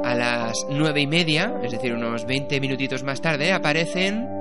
A 0.05 0.15
las 0.15 0.65
9 0.71 1.01
y 1.01 1.07
media, 1.09 1.55
es 1.65 1.73
decir, 1.73 1.93
unos 1.93 2.25
20 2.25 2.61
minutitos 2.61 3.03
más 3.03 3.21
tarde, 3.21 3.53
aparecen 3.53 4.36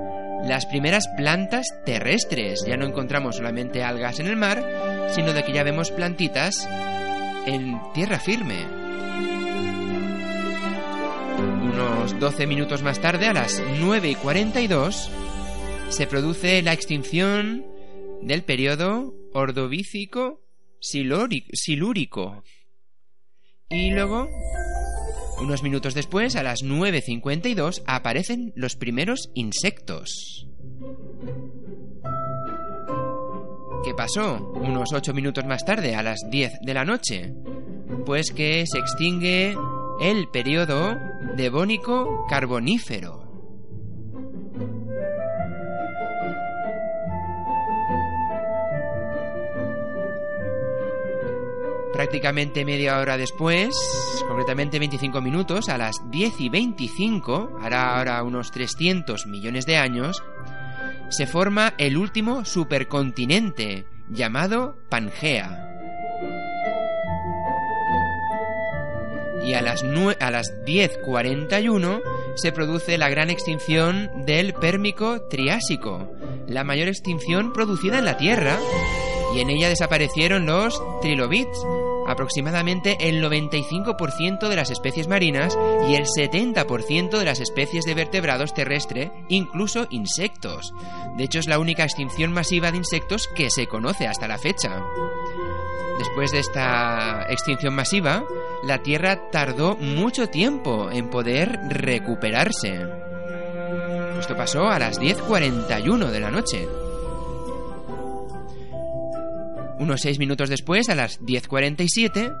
las 0.46 0.66
primeras 0.66 1.08
plantas 1.08 1.66
terrestres. 1.84 2.64
Ya 2.66 2.76
no 2.76 2.86
encontramos 2.86 3.36
solamente 3.36 3.82
algas 3.82 4.20
en 4.20 4.26
el 4.26 4.36
mar, 4.36 4.64
sino 5.10 5.32
de 5.32 5.44
que 5.44 5.52
ya 5.52 5.62
vemos 5.62 5.90
plantitas 5.90 6.68
en 7.46 7.80
tierra 7.94 8.18
firme. 8.18 8.64
Unos 11.38 12.18
12 12.18 12.46
minutos 12.46 12.82
más 12.82 13.00
tarde, 13.00 13.26
a 13.26 13.32
las 13.32 13.62
9 13.80 14.10
y 14.10 14.14
42, 14.14 15.10
se 15.88 16.06
produce 16.06 16.62
la 16.62 16.72
extinción 16.72 17.66
del 18.22 18.42
periodo 18.42 19.14
ordovícico 19.32 20.40
silúrico. 20.80 22.42
Y 23.68 23.90
luego, 23.90 24.28
unos 25.40 25.62
minutos 25.62 25.94
después, 25.94 26.36
a 26.36 26.42
las 26.42 26.62
9.52, 26.62 27.82
aparecen 27.86 28.52
los 28.56 28.76
primeros 28.76 29.30
insectos. 29.34 30.46
¿Qué 33.84 33.94
pasó? 33.94 34.52
Unos 34.54 34.92
8 34.92 35.14
minutos 35.14 35.44
más 35.44 35.64
tarde, 35.64 35.94
a 35.94 36.02
las 36.02 36.20
10 36.30 36.60
de 36.62 36.74
la 36.74 36.84
noche. 36.84 37.32
Pues 38.04 38.32
que 38.32 38.64
se 38.66 38.78
extingue 38.78 39.56
el 40.00 40.28
periodo 40.28 40.96
devónico 41.36 42.26
carbonífero. 42.28 43.25
Prácticamente 51.96 52.66
media 52.66 52.98
hora 52.98 53.16
después, 53.16 53.74
concretamente 54.28 54.78
25 54.78 55.22
minutos, 55.22 55.70
a 55.70 55.78
las 55.78 55.96
10 56.10 56.42
y 56.42 56.50
25, 56.50 57.58
hará 57.62 57.96
ahora 57.96 58.22
unos 58.22 58.50
300 58.50 59.26
millones 59.26 59.64
de 59.64 59.78
años, 59.78 60.22
se 61.08 61.26
forma 61.26 61.72
el 61.78 61.96
último 61.96 62.44
supercontinente, 62.44 63.86
llamado 64.10 64.76
Pangea. 64.90 65.72
Y 69.46 69.54
a 69.54 69.62
las, 69.62 69.82
a 69.82 70.30
las 70.30 70.52
10.41 70.66 72.02
se 72.34 72.52
produce 72.52 72.98
la 72.98 73.08
gran 73.08 73.30
extinción 73.30 74.10
del 74.26 74.52
Pérmico 74.52 75.22
Triásico, 75.30 76.12
la 76.46 76.62
mayor 76.62 76.88
extinción 76.88 77.54
producida 77.54 77.98
en 77.98 78.04
la 78.04 78.18
Tierra, 78.18 78.58
y 79.34 79.40
en 79.40 79.50
ella 79.50 79.68
desaparecieron 79.68 80.46
los 80.46 80.82
trilobits, 81.00 81.58
aproximadamente 82.06 83.08
el 83.08 83.22
95% 83.22 84.48
de 84.48 84.56
las 84.56 84.70
especies 84.70 85.08
marinas 85.08 85.56
y 85.88 85.94
el 85.94 86.04
70% 86.06 87.18
de 87.18 87.24
las 87.24 87.40
especies 87.40 87.84
de 87.84 87.94
vertebrados 87.94 88.54
terrestres, 88.54 89.10
incluso 89.28 89.86
insectos. 89.90 90.72
De 91.16 91.24
hecho, 91.24 91.38
es 91.38 91.48
la 91.48 91.58
única 91.58 91.84
extinción 91.84 92.32
masiva 92.32 92.70
de 92.70 92.78
insectos 92.78 93.28
que 93.28 93.50
se 93.50 93.66
conoce 93.66 94.06
hasta 94.06 94.28
la 94.28 94.38
fecha. 94.38 94.82
Después 95.98 96.30
de 96.30 96.40
esta 96.40 97.26
extinción 97.30 97.74
masiva, 97.74 98.24
la 98.62 98.82
Tierra 98.82 99.30
tardó 99.30 99.76
mucho 99.76 100.28
tiempo 100.28 100.90
en 100.90 101.08
poder 101.08 101.58
recuperarse. 101.68 102.86
Esto 104.18 104.36
pasó 104.36 104.68
a 104.68 104.78
las 104.78 105.00
10.41 105.00 106.10
de 106.10 106.20
la 106.20 106.30
noche. 106.30 106.68
Unos 109.78 110.00
6 110.00 110.18
minutos 110.18 110.48
después, 110.48 110.88
a 110.88 110.94
las 110.94 111.20
10.47, 111.20 112.34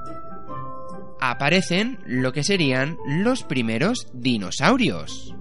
aparecen 1.20 1.98
lo 2.06 2.32
que 2.32 2.42
serían 2.42 2.96
los 3.06 3.42
primeros 3.42 4.08
dinosaurios. 4.12 5.34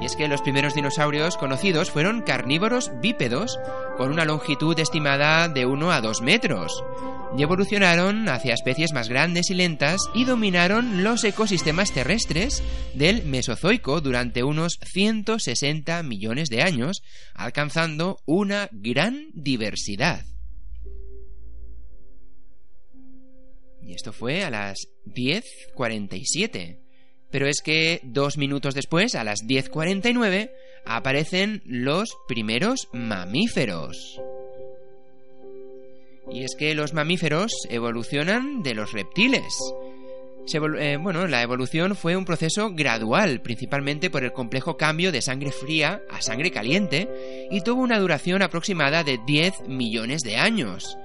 Y 0.00 0.04
es 0.04 0.14
que 0.14 0.28
los 0.28 0.42
primeros 0.42 0.74
dinosaurios 0.74 1.36
conocidos 1.36 1.90
fueron 1.90 2.22
carnívoros 2.22 2.92
bípedos 3.00 3.58
con 3.96 4.12
una 4.12 4.24
longitud 4.24 4.78
estimada 4.78 5.48
de 5.48 5.66
1 5.66 5.90
a 5.90 6.00
2 6.00 6.22
metros. 6.22 6.84
Y 7.36 7.42
evolucionaron 7.42 8.28
hacia 8.28 8.54
especies 8.54 8.92
más 8.92 9.08
grandes 9.08 9.50
y 9.50 9.54
lentas 9.54 10.00
y 10.14 10.24
dominaron 10.24 11.02
los 11.02 11.24
ecosistemas 11.24 11.92
terrestres 11.92 12.62
del 12.94 13.24
Mesozoico 13.24 14.00
durante 14.00 14.44
unos 14.44 14.78
160 14.92 16.02
millones 16.04 16.48
de 16.48 16.62
años, 16.62 17.02
alcanzando 17.34 18.18
una 18.24 18.68
gran 18.72 19.26
diversidad. 19.34 20.24
Y 23.82 23.94
esto 23.94 24.12
fue 24.12 24.44
a 24.44 24.50
las 24.50 24.86
10.47. 25.06 26.87
Pero 27.30 27.46
es 27.46 27.60
que 27.62 28.00
dos 28.02 28.38
minutos 28.38 28.74
después, 28.74 29.14
a 29.14 29.24
las 29.24 29.40
10.49, 29.44 30.50
aparecen 30.84 31.62
los 31.66 32.16
primeros 32.26 32.88
mamíferos. 32.92 34.20
Y 36.30 36.44
es 36.44 36.54
que 36.56 36.74
los 36.74 36.92
mamíferos 36.92 37.52
evolucionan 37.70 38.62
de 38.62 38.74
los 38.74 38.92
reptiles. 38.92 39.54
Eh, 40.50 40.96
bueno, 40.98 41.26
la 41.26 41.42
evolución 41.42 41.94
fue 41.94 42.16
un 42.16 42.24
proceso 42.24 42.70
gradual, 42.72 43.42
principalmente 43.42 44.08
por 44.08 44.24
el 44.24 44.32
complejo 44.32 44.78
cambio 44.78 45.12
de 45.12 45.20
sangre 45.20 45.52
fría 45.52 46.00
a 46.10 46.22
sangre 46.22 46.50
caliente, 46.50 47.48
y 47.50 47.60
tuvo 47.60 47.82
una 47.82 47.98
duración 47.98 48.40
aproximada 48.40 49.04
de 49.04 49.18
10 49.26 49.68
millones 49.68 50.22
de 50.22 50.36
años. 50.36 50.96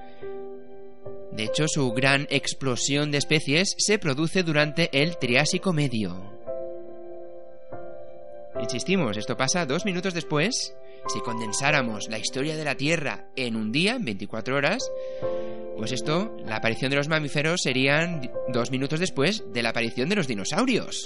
De 1.34 1.44
hecho, 1.44 1.66
su 1.66 1.90
gran 1.92 2.28
explosión 2.30 3.10
de 3.10 3.18
especies 3.18 3.74
se 3.78 3.98
produce 3.98 4.44
durante 4.44 4.88
el 4.92 5.16
Triásico 5.18 5.72
Medio. 5.72 6.32
Insistimos, 8.60 9.16
esto 9.16 9.36
pasa 9.36 9.66
dos 9.66 9.84
minutos 9.84 10.14
después. 10.14 10.76
Si 11.08 11.20
condensáramos 11.20 12.08
la 12.08 12.18
historia 12.18 12.56
de 12.56 12.64
la 12.64 12.76
Tierra 12.76 13.26
en 13.34 13.56
un 13.56 13.72
día, 13.72 13.96
en 13.96 14.04
24 14.04 14.56
horas, 14.56 14.88
pues 15.76 15.90
esto, 15.90 16.36
la 16.46 16.56
aparición 16.56 16.90
de 16.90 16.96
los 16.96 17.08
mamíferos 17.08 17.62
serían 17.62 18.30
dos 18.52 18.70
minutos 18.70 19.00
después 19.00 19.42
de 19.52 19.62
la 19.62 19.70
aparición 19.70 20.08
de 20.08 20.16
los 20.16 20.28
dinosaurios. 20.28 21.04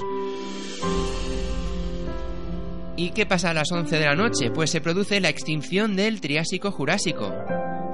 ¿Y 2.97 3.11
qué 3.11 3.25
pasa 3.25 3.51
a 3.51 3.55
las 3.55 3.73
11 3.73 3.97
de 3.97 4.05
la 4.05 4.15
noche? 4.15 4.51
Pues 4.51 4.71
se 4.71 4.81
produce 4.81 5.21
la 5.21 5.31
extinción 5.31 5.97
del 5.97 6.21
Triásico 6.21 6.71
Jurásico. 6.71 7.33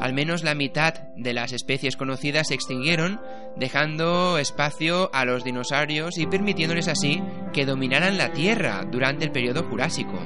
Al 0.05 0.12
menos 0.12 0.44
la 0.44 0.55
mitad 0.55 0.92
de 1.16 1.32
las 1.32 1.55
especies 1.55 1.96
conocidas 1.96 2.48
se 2.48 2.55
extinguieron, 2.55 3.22
dejando 3.57 4.36
espacio 4.36 5.09
a 5.14 5.24
los 5.24 5.44
dinosaurios 5.44 6.18
y 6.18 6.26
permitiéndoles 6.26 6.88
así 6.88 7.22
que 7.55 7.64
dominaran 7.64 8.18
la 8.18 8.30
Tierra 8.30 8.84
durante 8.84 9.24
el 9.24 9.32
periodo 9.32 9.62
Jurásico. 9.62 10.18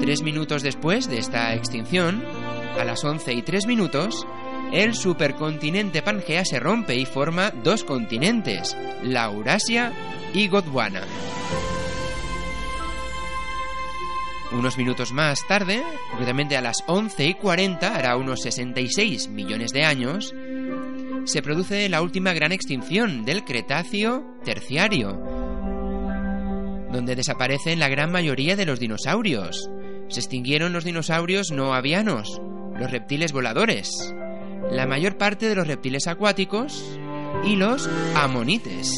Tres 0.00 0.20
minutos 0.20 0.62
después 0.62 1.08
de 1.08 1.16
esta 1.16 1.54
extinción, 1.54 2.22
a 2.78 2.84
las 2.84 3.02
11 3.02 3.32
y 3.32 3.40
3 3.40 3.66
minutos, 3.66 4.26
el 4.70 4.94
supercontinente 4.94 6.02
Pangea 6.02 6.44
se 6.44 6.60
rompe 6.60 6.94
y 6.96 7.06
forma 7.06 7.52
dos 7.64 7.84
continentes, 7.84 8.76
la 9.02 9.32
Eurasia 9.32 9.94
y 10.34 10.48
Gondwana. 10.48 11.04
Unos 14.58 14.76
minutos 14.76 15.12
más 15.12 15.46
tarde, 15.48 15.82
concretamente 16.10 16.56
a 16.56 16.60
las 16.60 16.84
11 16.86 17.26
y 17.26 17.34
40, 17.34 17.96
hará 17.96 18.16
unos 18.16 18.42
66 18.42 19.28
millones 19.28 19.72
de 19.72 19.84
años, 19.84 20.34
se 21.24 21.42
produce 21.42 21.88
la 21.88 22.02
última 22.02 22.32
gran 22.32 22.52
extinción 22.52 23.24
del 23.24 23.44
Cretáceo 23.44 24.24
terciario, 24.44 25.12
donde 26.92 27.16
desaparecen 27.16 27.78
la 27.78 27.88
gran 27.88 28.12
mayoría 28.12 28.56
de 28.56 28.66
los 28.66 28.78
dinosaurios. 28.78 29.70
Se 30.08 30.20
extinguieron 30.20 30.72
los 30.72 30.84
dinosaurios 30.84 31.50
no 31.50 31.74
avianos, 31.74 32.40
los 32.78 32.90
reptiles 32.90 33.32
voladores, 33.32 34.14
la 34.70 34.86
mayor 34.86 35.16
parte 35.16 35.48
de 35.48 35.54
los 35.54 35.66
reptiles 35.66 36.06
acuáticos 36.06 36.98
y 37.44 37.56
los 37.56 37.88
amonites. 38.14 38.92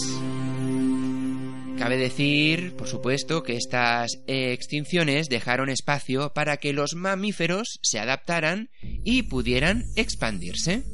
Cabe 1.79 1.97
decir, 1.97 2.75
por 2.77 2.87
supuesto, 2.87 3.43
que 3.43 3.57
estas 3.57 4.23
extinciones 4.27 5.29
dejaron 5.29 5.69
espacio 5.69 6.33
para 6.33 6.57
que 6.57 6.73
los 6.73 6.95
mamíferos 6.95 7.79
se 7.83 7.99
adaptaran 7.99 8.71
y 8.81 9.25
pudieran 9.25 9.85
expandirse. 9.97 10.85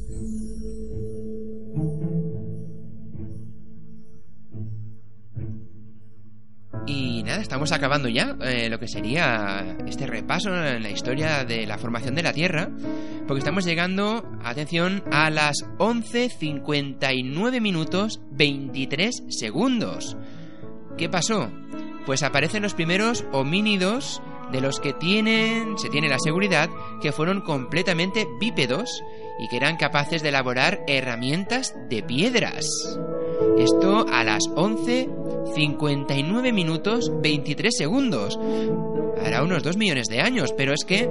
Y 6.87 7.23
nada, 7.23 7.43
estamos 7.43 7.73
acabando 7.73 8.09
ya 8.09 8.37
eh, 8.43 8.69
lo 8.71 8.79
que 8.79 8.89
sería 8.89 9.77
este 9.87 10.07
repaso 10.07 10.49
en 10.65 10.83
la 10.83 10.91
historia 10.91 11.45
de 11.45 11.67
la 11.67 11.79
formación 11.79 12.15
de 12.15 12.23
la 12.23 12.33
Tierra, 12.33 12.71
porque 13.29 13.41
estamos 13.41 13.65
llegando, 13.65 14.25
atención, 14.43 15.05
a 15.13 15.31
las 15.31 15.57
11.59 15.79 17.61
minutos 17.61 18.21
23 18.33 19.25
segundos. 19.29 20.17
¿Qué 20.97 21.09
pasó? 21.09 21.51
Pues 22.07 22.23
aparecen 22.23 22.63
los 22.63 22.75
primeros 22.75 23.25
homínidos 23.33 24.23
de 24.53 24.61
los 24.61 24.81
que 24.81 24.93
tienen, 24.93 25.79
se 25.79 25.89
tiene 25.89 26.09
la 26.09 26.19
seguridad 26.19 26.69
que 27.01 27.13
fueron 27.13 27.41
completamente 27.41 28.27
bípedos 28.39 29.03
y 29.39 29.49
que 29.49 29.57
eran 29.57 29.77
capaces 29.77 30.23
de 30.23 30.31
elaborar 30.31 30.83
herramientas 30.87 31.75
de 31.89 32.03
piedras. 32.03 32.67
Esto 33.59 34.07
a 34.11 34.25
las 34.25 34.43
11.59 34.55 36.53
minutos 36.53 37.11
23 37.23 37.75
segundos. 37.77 38.39
Hará 39.25 39.43
unos 39.43 39.63
2 39.63 39.77
millones 39.77 40.09
de 40.09 40.21
años, 40.21 40.53
pero 40.57 40.73
es 40.73 40.85
que 40.85 41.09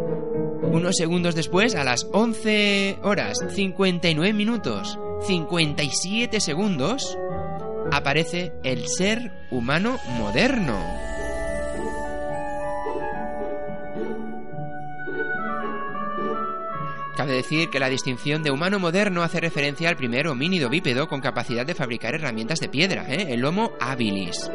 unos 0.62 0.96
segundos 0.98 1.36
después, 1.36 1.76
a 1.76 1.84
las 1.84 2.08
11 2.12 3.00
horas 3.04 3.38
59 3.56 4.34
minutos 4.34 5.00
57 5.26 6.40
segundos, 6.40 7.18
aparece 7.92 8.54
el 8.64 8.88
ser 8.88 9.32
humano 9.52 9.98
moderno. 10.18 10.78
Cabe 17.16 17.34
decir 17.34 17.70
que 17.70 17.82
la 17.82 17.90
distinción 17.90 18.44
de 18.44 18.52
humano 18.52 18.80
moderno 18.80 19.24
hace 19.24 19.42
referencia 19.42 19.90
al 19.90 19.98
primer 19.98 20.28
homínido 20.30 20.70
bípedo 20.70 21.10
con 21.10 21.20
capacidad 21.20 21.66
de 21.66 21.76
fabricar 21.76 22.16
herramientas 22.16 22.62
de 22.62 22.70
piedra, 22.70 23.06
¿eh? 23.10 23.34
el 23.34 23.44
Homo 23.44 23.74
habilis. 23.82 24.50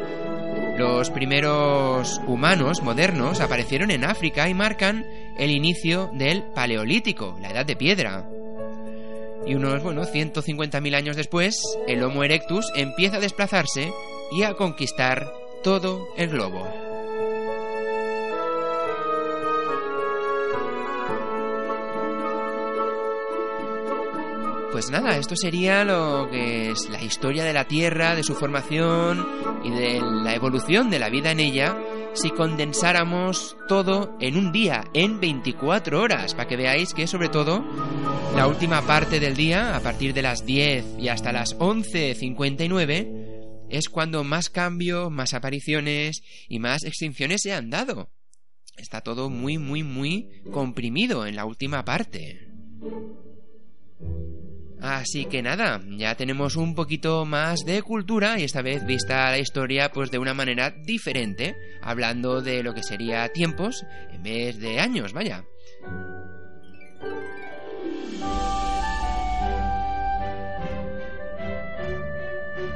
Los 0.77 1.11
primeros 1.11 2.19
humanos 2.25 2.81
modernos 2.81 3.39
aparecieron 3.39 3.91
en 3.91 4.03
África 4.03 4.49
y 4.49 4.55
marcan 4.55 5.05
el 5.37 5.51
inicio 5.51 6.09
del 6.13 6.43
Paleolítico, 6.55 7.37
la 7.39 7.51
edad 7.51 7.65
de 7.67 7.75
piedra. 7.75 8.25
Y 9.45 9.55
unos, 9.55 9.83
bueno, 9.83 10.03
150.000 10.03 10.95
años 10.95 11.15
después, 11.15 11.61
el 11.87 12.03
Homo 12.03 12.23
erectus 12.23 12.71
empieza 12.75 13.17
a 13.17 13.19
desplazarse 13.21 13.91
y 14.31 14.43
a 14.43 14.53
conquistar 14.53 15.31
todo 15.63 16.07
el 16.17 16.29
globo. 16.29 16.67
Pues 24.75 24.91
nada, 24.91 25.15
esto 25.15 25.37
sería 25.37 25.85
lo 25.85 26.27
que 26.29 26.71
es 26.71 26.89
la 26.89 27.01
historia 27.01 27.45
de 27.45 27.53
la 27.53 27.63
Tierra, 27.63 28.13
de 28.13 28.23
su 28.23 28.35
formación 28.35 29.25
y 29.63 29.69
de 29.71 30.01
la 30.01 30.35
evolución 30.35 30.89
de 30.89 30.99
la 30.99 31.09
vida 31.09 31.31
en 31.31 31.39
ella, 31.39 31.77
si 32.15 32.31
condensáramos 32.31 33.57
todo 33.67 34.17
en 34.19 34.37
un 34.37 34.51
día, 34.51 34.85
en 34.93 35.19
24 35.19 36.01
horas, 36.01 36.33
para 36.33 36.47
que 36.47 36.55
veáis 36.55 36.93
que 36.93 37.07
sobre 37.07 37.29
todo 37.29 37.63
la 38.35 38.47
última 38.47 38.81
parte 38.81 39.19
del 39.19 39.35
día, 39.35 39.75
a 39.75 39.81
partir 39.81 40.13
de 40.13 40.21
las 40.21 40.45
10 40.45 40.99
y 40.99 41.09
hasta 41.09 41.31
las 41.31 41.57
11.59, 41.57 43.67
es 43.69 43.89
cuando 43.89 44.23
más 44.23 44.49
cambio, 44.49 45.09
más 45.09 45.33
apariciones 45.33 46.21
y 46.47 46.59
más 46.59 46.83
extinciones 46.83 47.41
se 47.41 47.53
han 47.53 47.69
dado. 47.69 48.09
Está 48.77 49.01
todo 49.01 49.29
muy, 49.29 49.57
muy, 49.57 49.83
muy 49.83 50.41
comprimido 50.51 51.25
en 51.25 51.35
la 51.35 51.45
última 51.45 51.85
parte. 51.85 52.51
Así 54.85 55.25
que 55.25 55.41
nada, 55.41 55.81
ya 55.97 56.13
tenemos 56.13 56.55
un 56.55 56.75
poquito 56.75 57.25
más 57.25 57.65
de 57.65 57.81
cultura 57.81 58.39
y 58.39 58.43
esta 58.43 58.61
vez 58.61 58.85
vista 58.85 59.31
la 59.31 59.39
historia 59.39 59.91
pues 59.91 60.11
de 60.11 60.19
una 60.19 60.35
manera 60.35 60.69
diferente, 60.69 61.55
hablando 61.81 62.39
de 62.39 62.61
lo 62.61 62.75
que 62.75 62.83
sería 62.83 63.27
tiempos 63.29 63.83
en 64.11 64.21
vez 64.21 64.59
de 64.59 64.79
años, 64.79 65.11
vaya. 65.11 65.43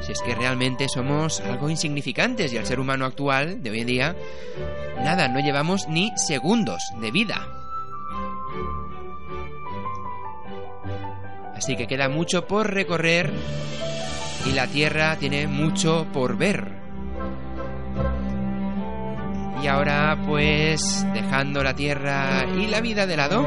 Si 0.02 0.12
es 0.12 0.22
que 0.24 0.34
realmente 0.34 0.88
somos 0.90 1.42
algo 1.42 1.70
insignificantes 1.70 2.52
y 2.52 2.58
al 2.58 2.66
ser 2.66 2.80
humano 2.80 3.06
actual 3.06 3.62
de 3.62 3.70
hoy 3.70 3.82
en 3.82 3.88
día, 3.88 4.16
nada, 5.04 5.28
no 5.28 5.40
llevamos 5.42 5.88
ni 5.88 6.12
segundos 6.18 6.82
de 7.00 7.12
vida. 7.12 7.59
Así 11.60 11.76
que 11.76 11.88
queda 11.88 12.08
mucho 12.08 12.48
por 12.48 12.74
recorrer 12.74 13.34
y 14.50 14.54
la 14.54 14.68
Tierra 14.68 15.18
tiene 15.18 15.46
mucho 15.46 16.08
por 16.14 16.38
ver. 16.38 16.72
Y 19.62 19.68
ahora 19.68 20.18
pues 20.26 21.06
dejando 21.14 21.62
la 21.62 21.76
Tierra 21.76 22.46
y 22.58 22.68
la 22.68 22.80
vida 22.80 23.06
de 23.06 23.18
lado, 23.18 23.46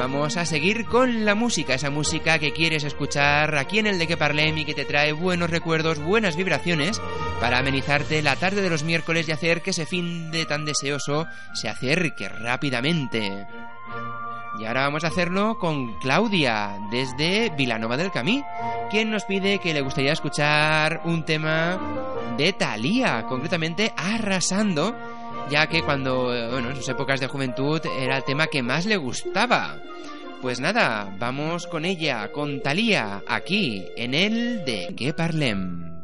vamos 0.00 0.36
a 0.36 0.44
seguir 0.44 0.86
con 0.86 1.24
la 1.24 1.36
música, 1.36 1.74
esa 1.74 1.90
música 1.90 2.40
que 2.40 2.52
quieres 2.52 2.82
escuchar 2.82 3.56
aquí 3.56 3.78
en 3.78 3.86
el 3.86 4.00
de 4.00 4.08
que 4.08 4.16
parlem 4.16 4.58
y 4.58 4.64
que 4.64 4.74
te 4.74 4.84
trae 4.84 5.12
buenos 5.12 5.50
recuerdos, 5.50 6.00
buenas 6.00 6.34
vibraciones 6.34 7.00
para 7.40 7.60
amenizarte 7.60 8.22
la 8.22 8.34
tarde 8.34 8.60
de 8.60 8.70
los 8.70 8.82
miércoles 8.82 9.28
y 9.28 9.32
hacer 9.32 9.62
que 9.62 9.70
ese 9.70 9.86
fin 9.86 10.32
de 10.32 10.46
tan 10.46 10.64
deseoso 10.64 11.28
se 11.54 11.68
acerque 11.68 12.28
rápidamente. 12.28 13.46
Y 14.58 14.64
ahora 14.64 14.82
vamos 14.82 15.04
a 15.04 15.08
hacerlo 15.08 15.56
con 15.58 15.94
Claudia, 16.00 16.78
desde 16.90 17.50
Vilanova 17.50 17.96
del 17.96 18.10
Camí, 18.10 18.42
quien 18.90 19.10
nos 19.10 19.24
pide 19.24 19.60
que 19.60 19.72
le 19.72 19.82
gustaría 19.82 20.12
escuchar 20.12 21.02
un 21.04 21.24
tema 21.24 21.78
de 22.36 22.52
Thalía, 22.52 23.24
concretamente 23.28 23.92
Arrasando, 23.96 24.96
ya 25.48 25.68
que 25.68 25.82
cuando, 25.82 26.24
bueno, 26.50 26.70
en 26.70 26.76
sus 26.76 26.88
épocas 26.88 27.20
de 27.20 27.28
juventud 27.28 27.80
era 28.00 28.16
el 28.16 28.24
tema 28.24 28.48
que 28.48 28.62
más 28.62 28.84
le 28.84 28.96
gustaba. 28.96 29.76
Pues 30.42 30.58
nada, 30.60 31.14
vamos 31.18 31.66
con 31.66 31.84
ella, 31.84 32.32
con 32.32 32.60
Thalía, 32.60 33.22
aquí, 33.28 33.86
en 33.96 34.14
el 34.14 34.64
de 34.64 34.94
Que 34.96 35.12
Parlem. 35.12 35.97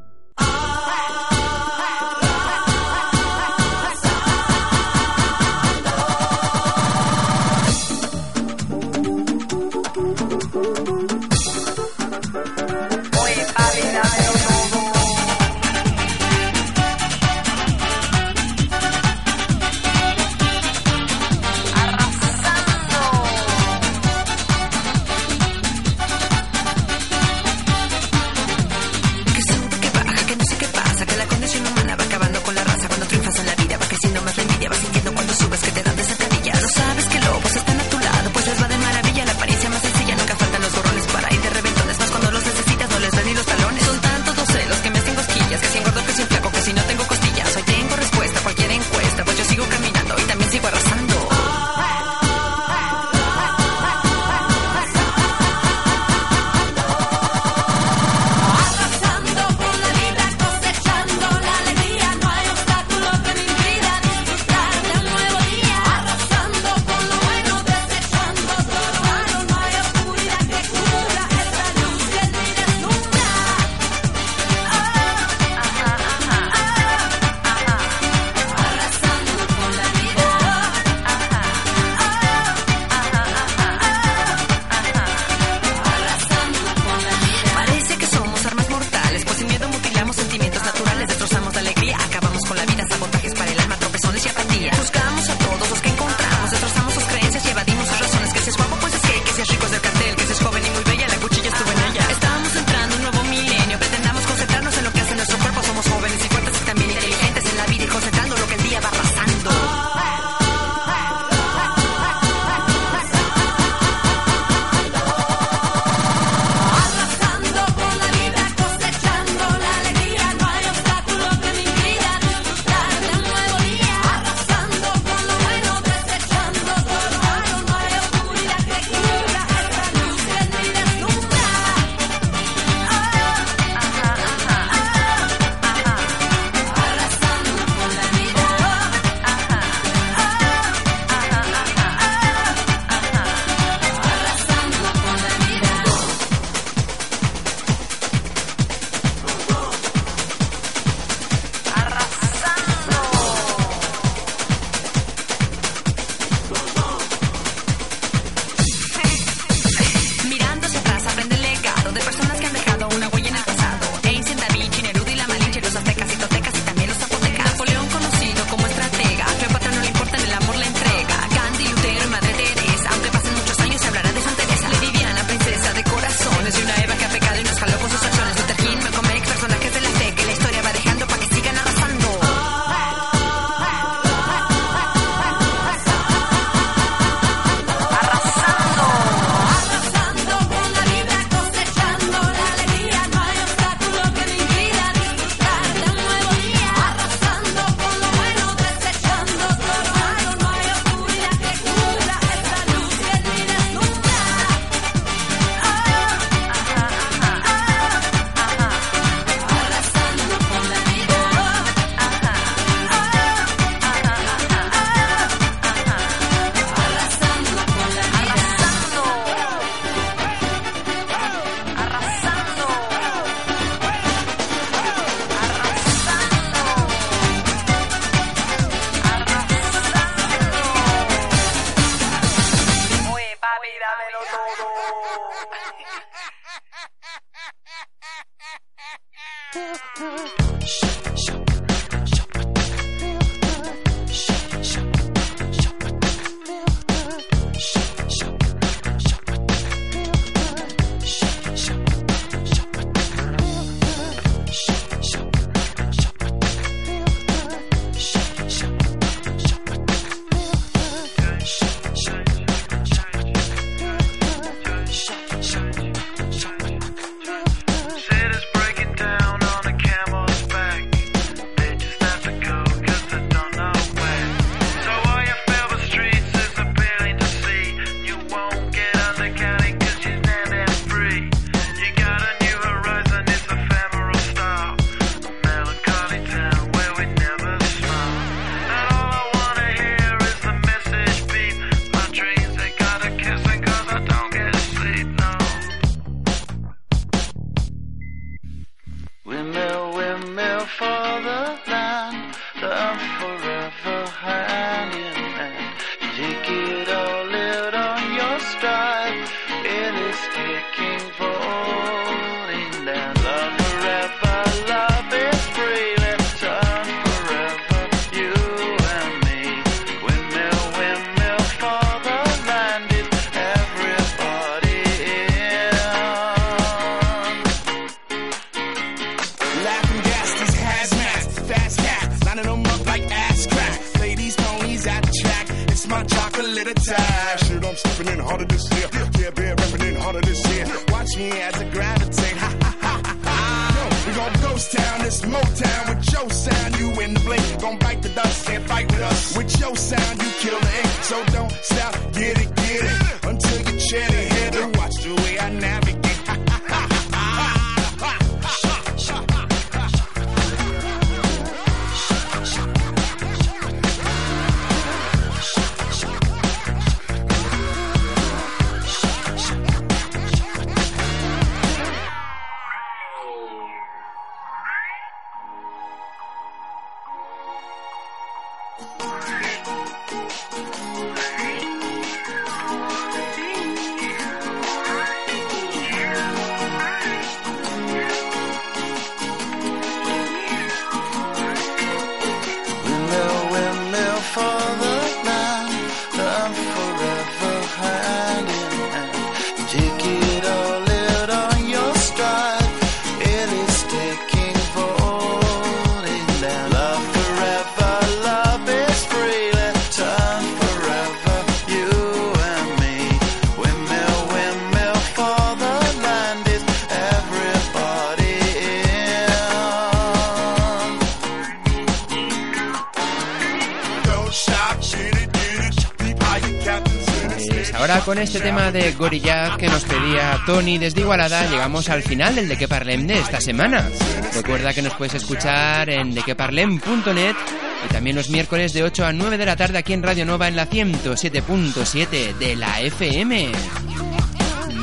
Corillaz 429.04 429.58
que 429.58 429.66
nos 429.66 429.84
pedía 429.84 430.40
Tony 430.46 430.78
desde 430.78 431.02
Igualada, 431.02 431.46
llegamos 431.50 431.90
al 431.90 432.02
final 432.02 432.34
del 432.34 432.48
De 432.48 432.56
Que 432.56 432.66
Parlem 432.66 433.06
de 433.06 433.18
esta 433.18 433.38
semana. 433.38 433.86
Recuerda 434.34 434.72
que 434.72 434.80
nos 434.80 434.94
puedes 434.94 435.12
escuchar 435.12 435.90
en 435.90 436.14
dequeparlem.net 436.14 437.36
y 437.84 437.92
también 437.92 438.16
los 438.16 438.30
miércoles 438.30 438.72
de 438.72 438.82
8 438.82 439.04
a 439.04 439.12
9 439.12 439.36
de 439.36 439.44
la 439.44 439.56
tarde 439.56 439.76
aquí 439.76 439.92
en 439.92 440.02
Radio 440.02 440.24
Nova 440.24 440.48
en 440.48 440.56
la 440.56 440.70
107.7 440.70 442.34
de 442.38 442.56
la 442.56 442.80
FM. 442.80 443.52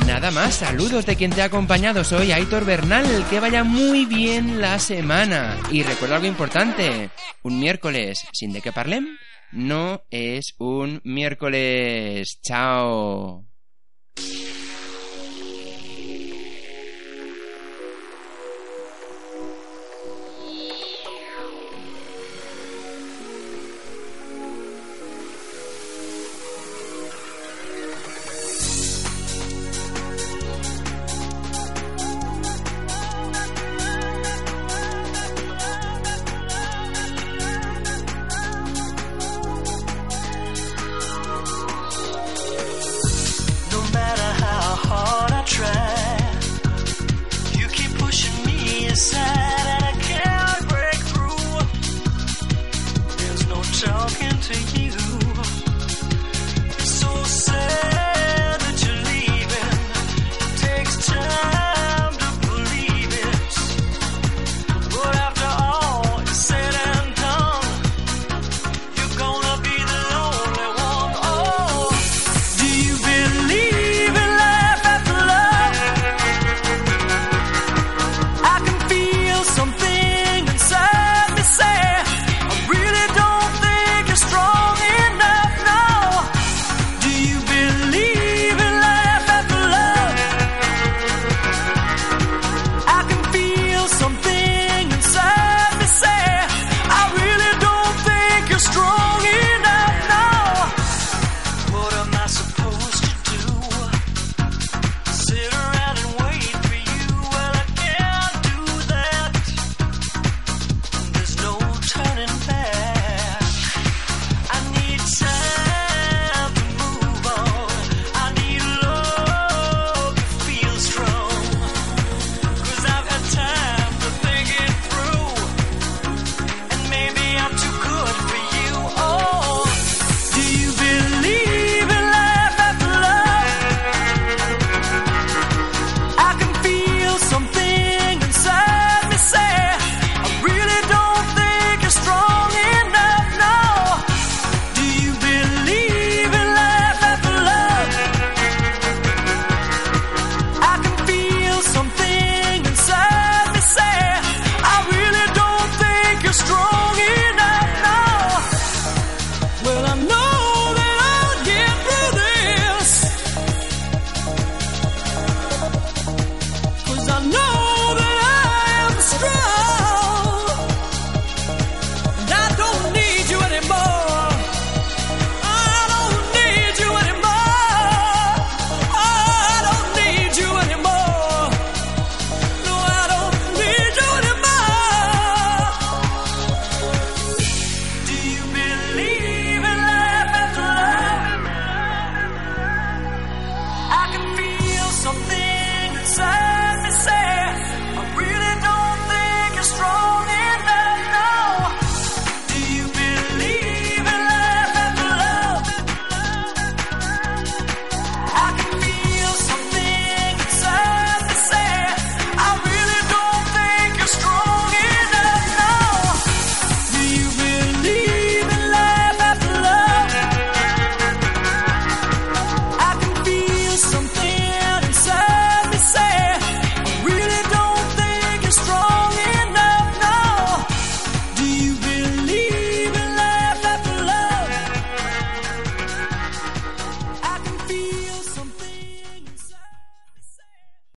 Nada 0.06 0.30
más, 0.30 0.54
saludos 0.54 1.04
de 1.04 1.16
quien 1.16 1.32
te 1.32 1.42
ha 1.42 1.46
acompañado, 1.46 2.04
soy 2.04 2.30
Aitor 2.30 2.64
Bernal, 2.64 3.26
que 3.28 3.40
vaya 3.40 3.64
muy 3.64 4.04
bien 4.04 4.60
la 4.60 4.78
semana. 4.78 5.58
Y 5.72 5.82
recuerda 5.82 6.14
algo 6.14 6.28
importante, 6.28 7.10
un 7.42 7.58
miércoles 7.58 8.24
sin 8.32 8.52
de 8.52 8.60
que 8.60 8.70
parlem 8.70 9.18
no 9.50 10.04
es 10.12 10.54
un 10.58 11.00
miércoles. 11.02 12.38
Chao. 12.40 13.51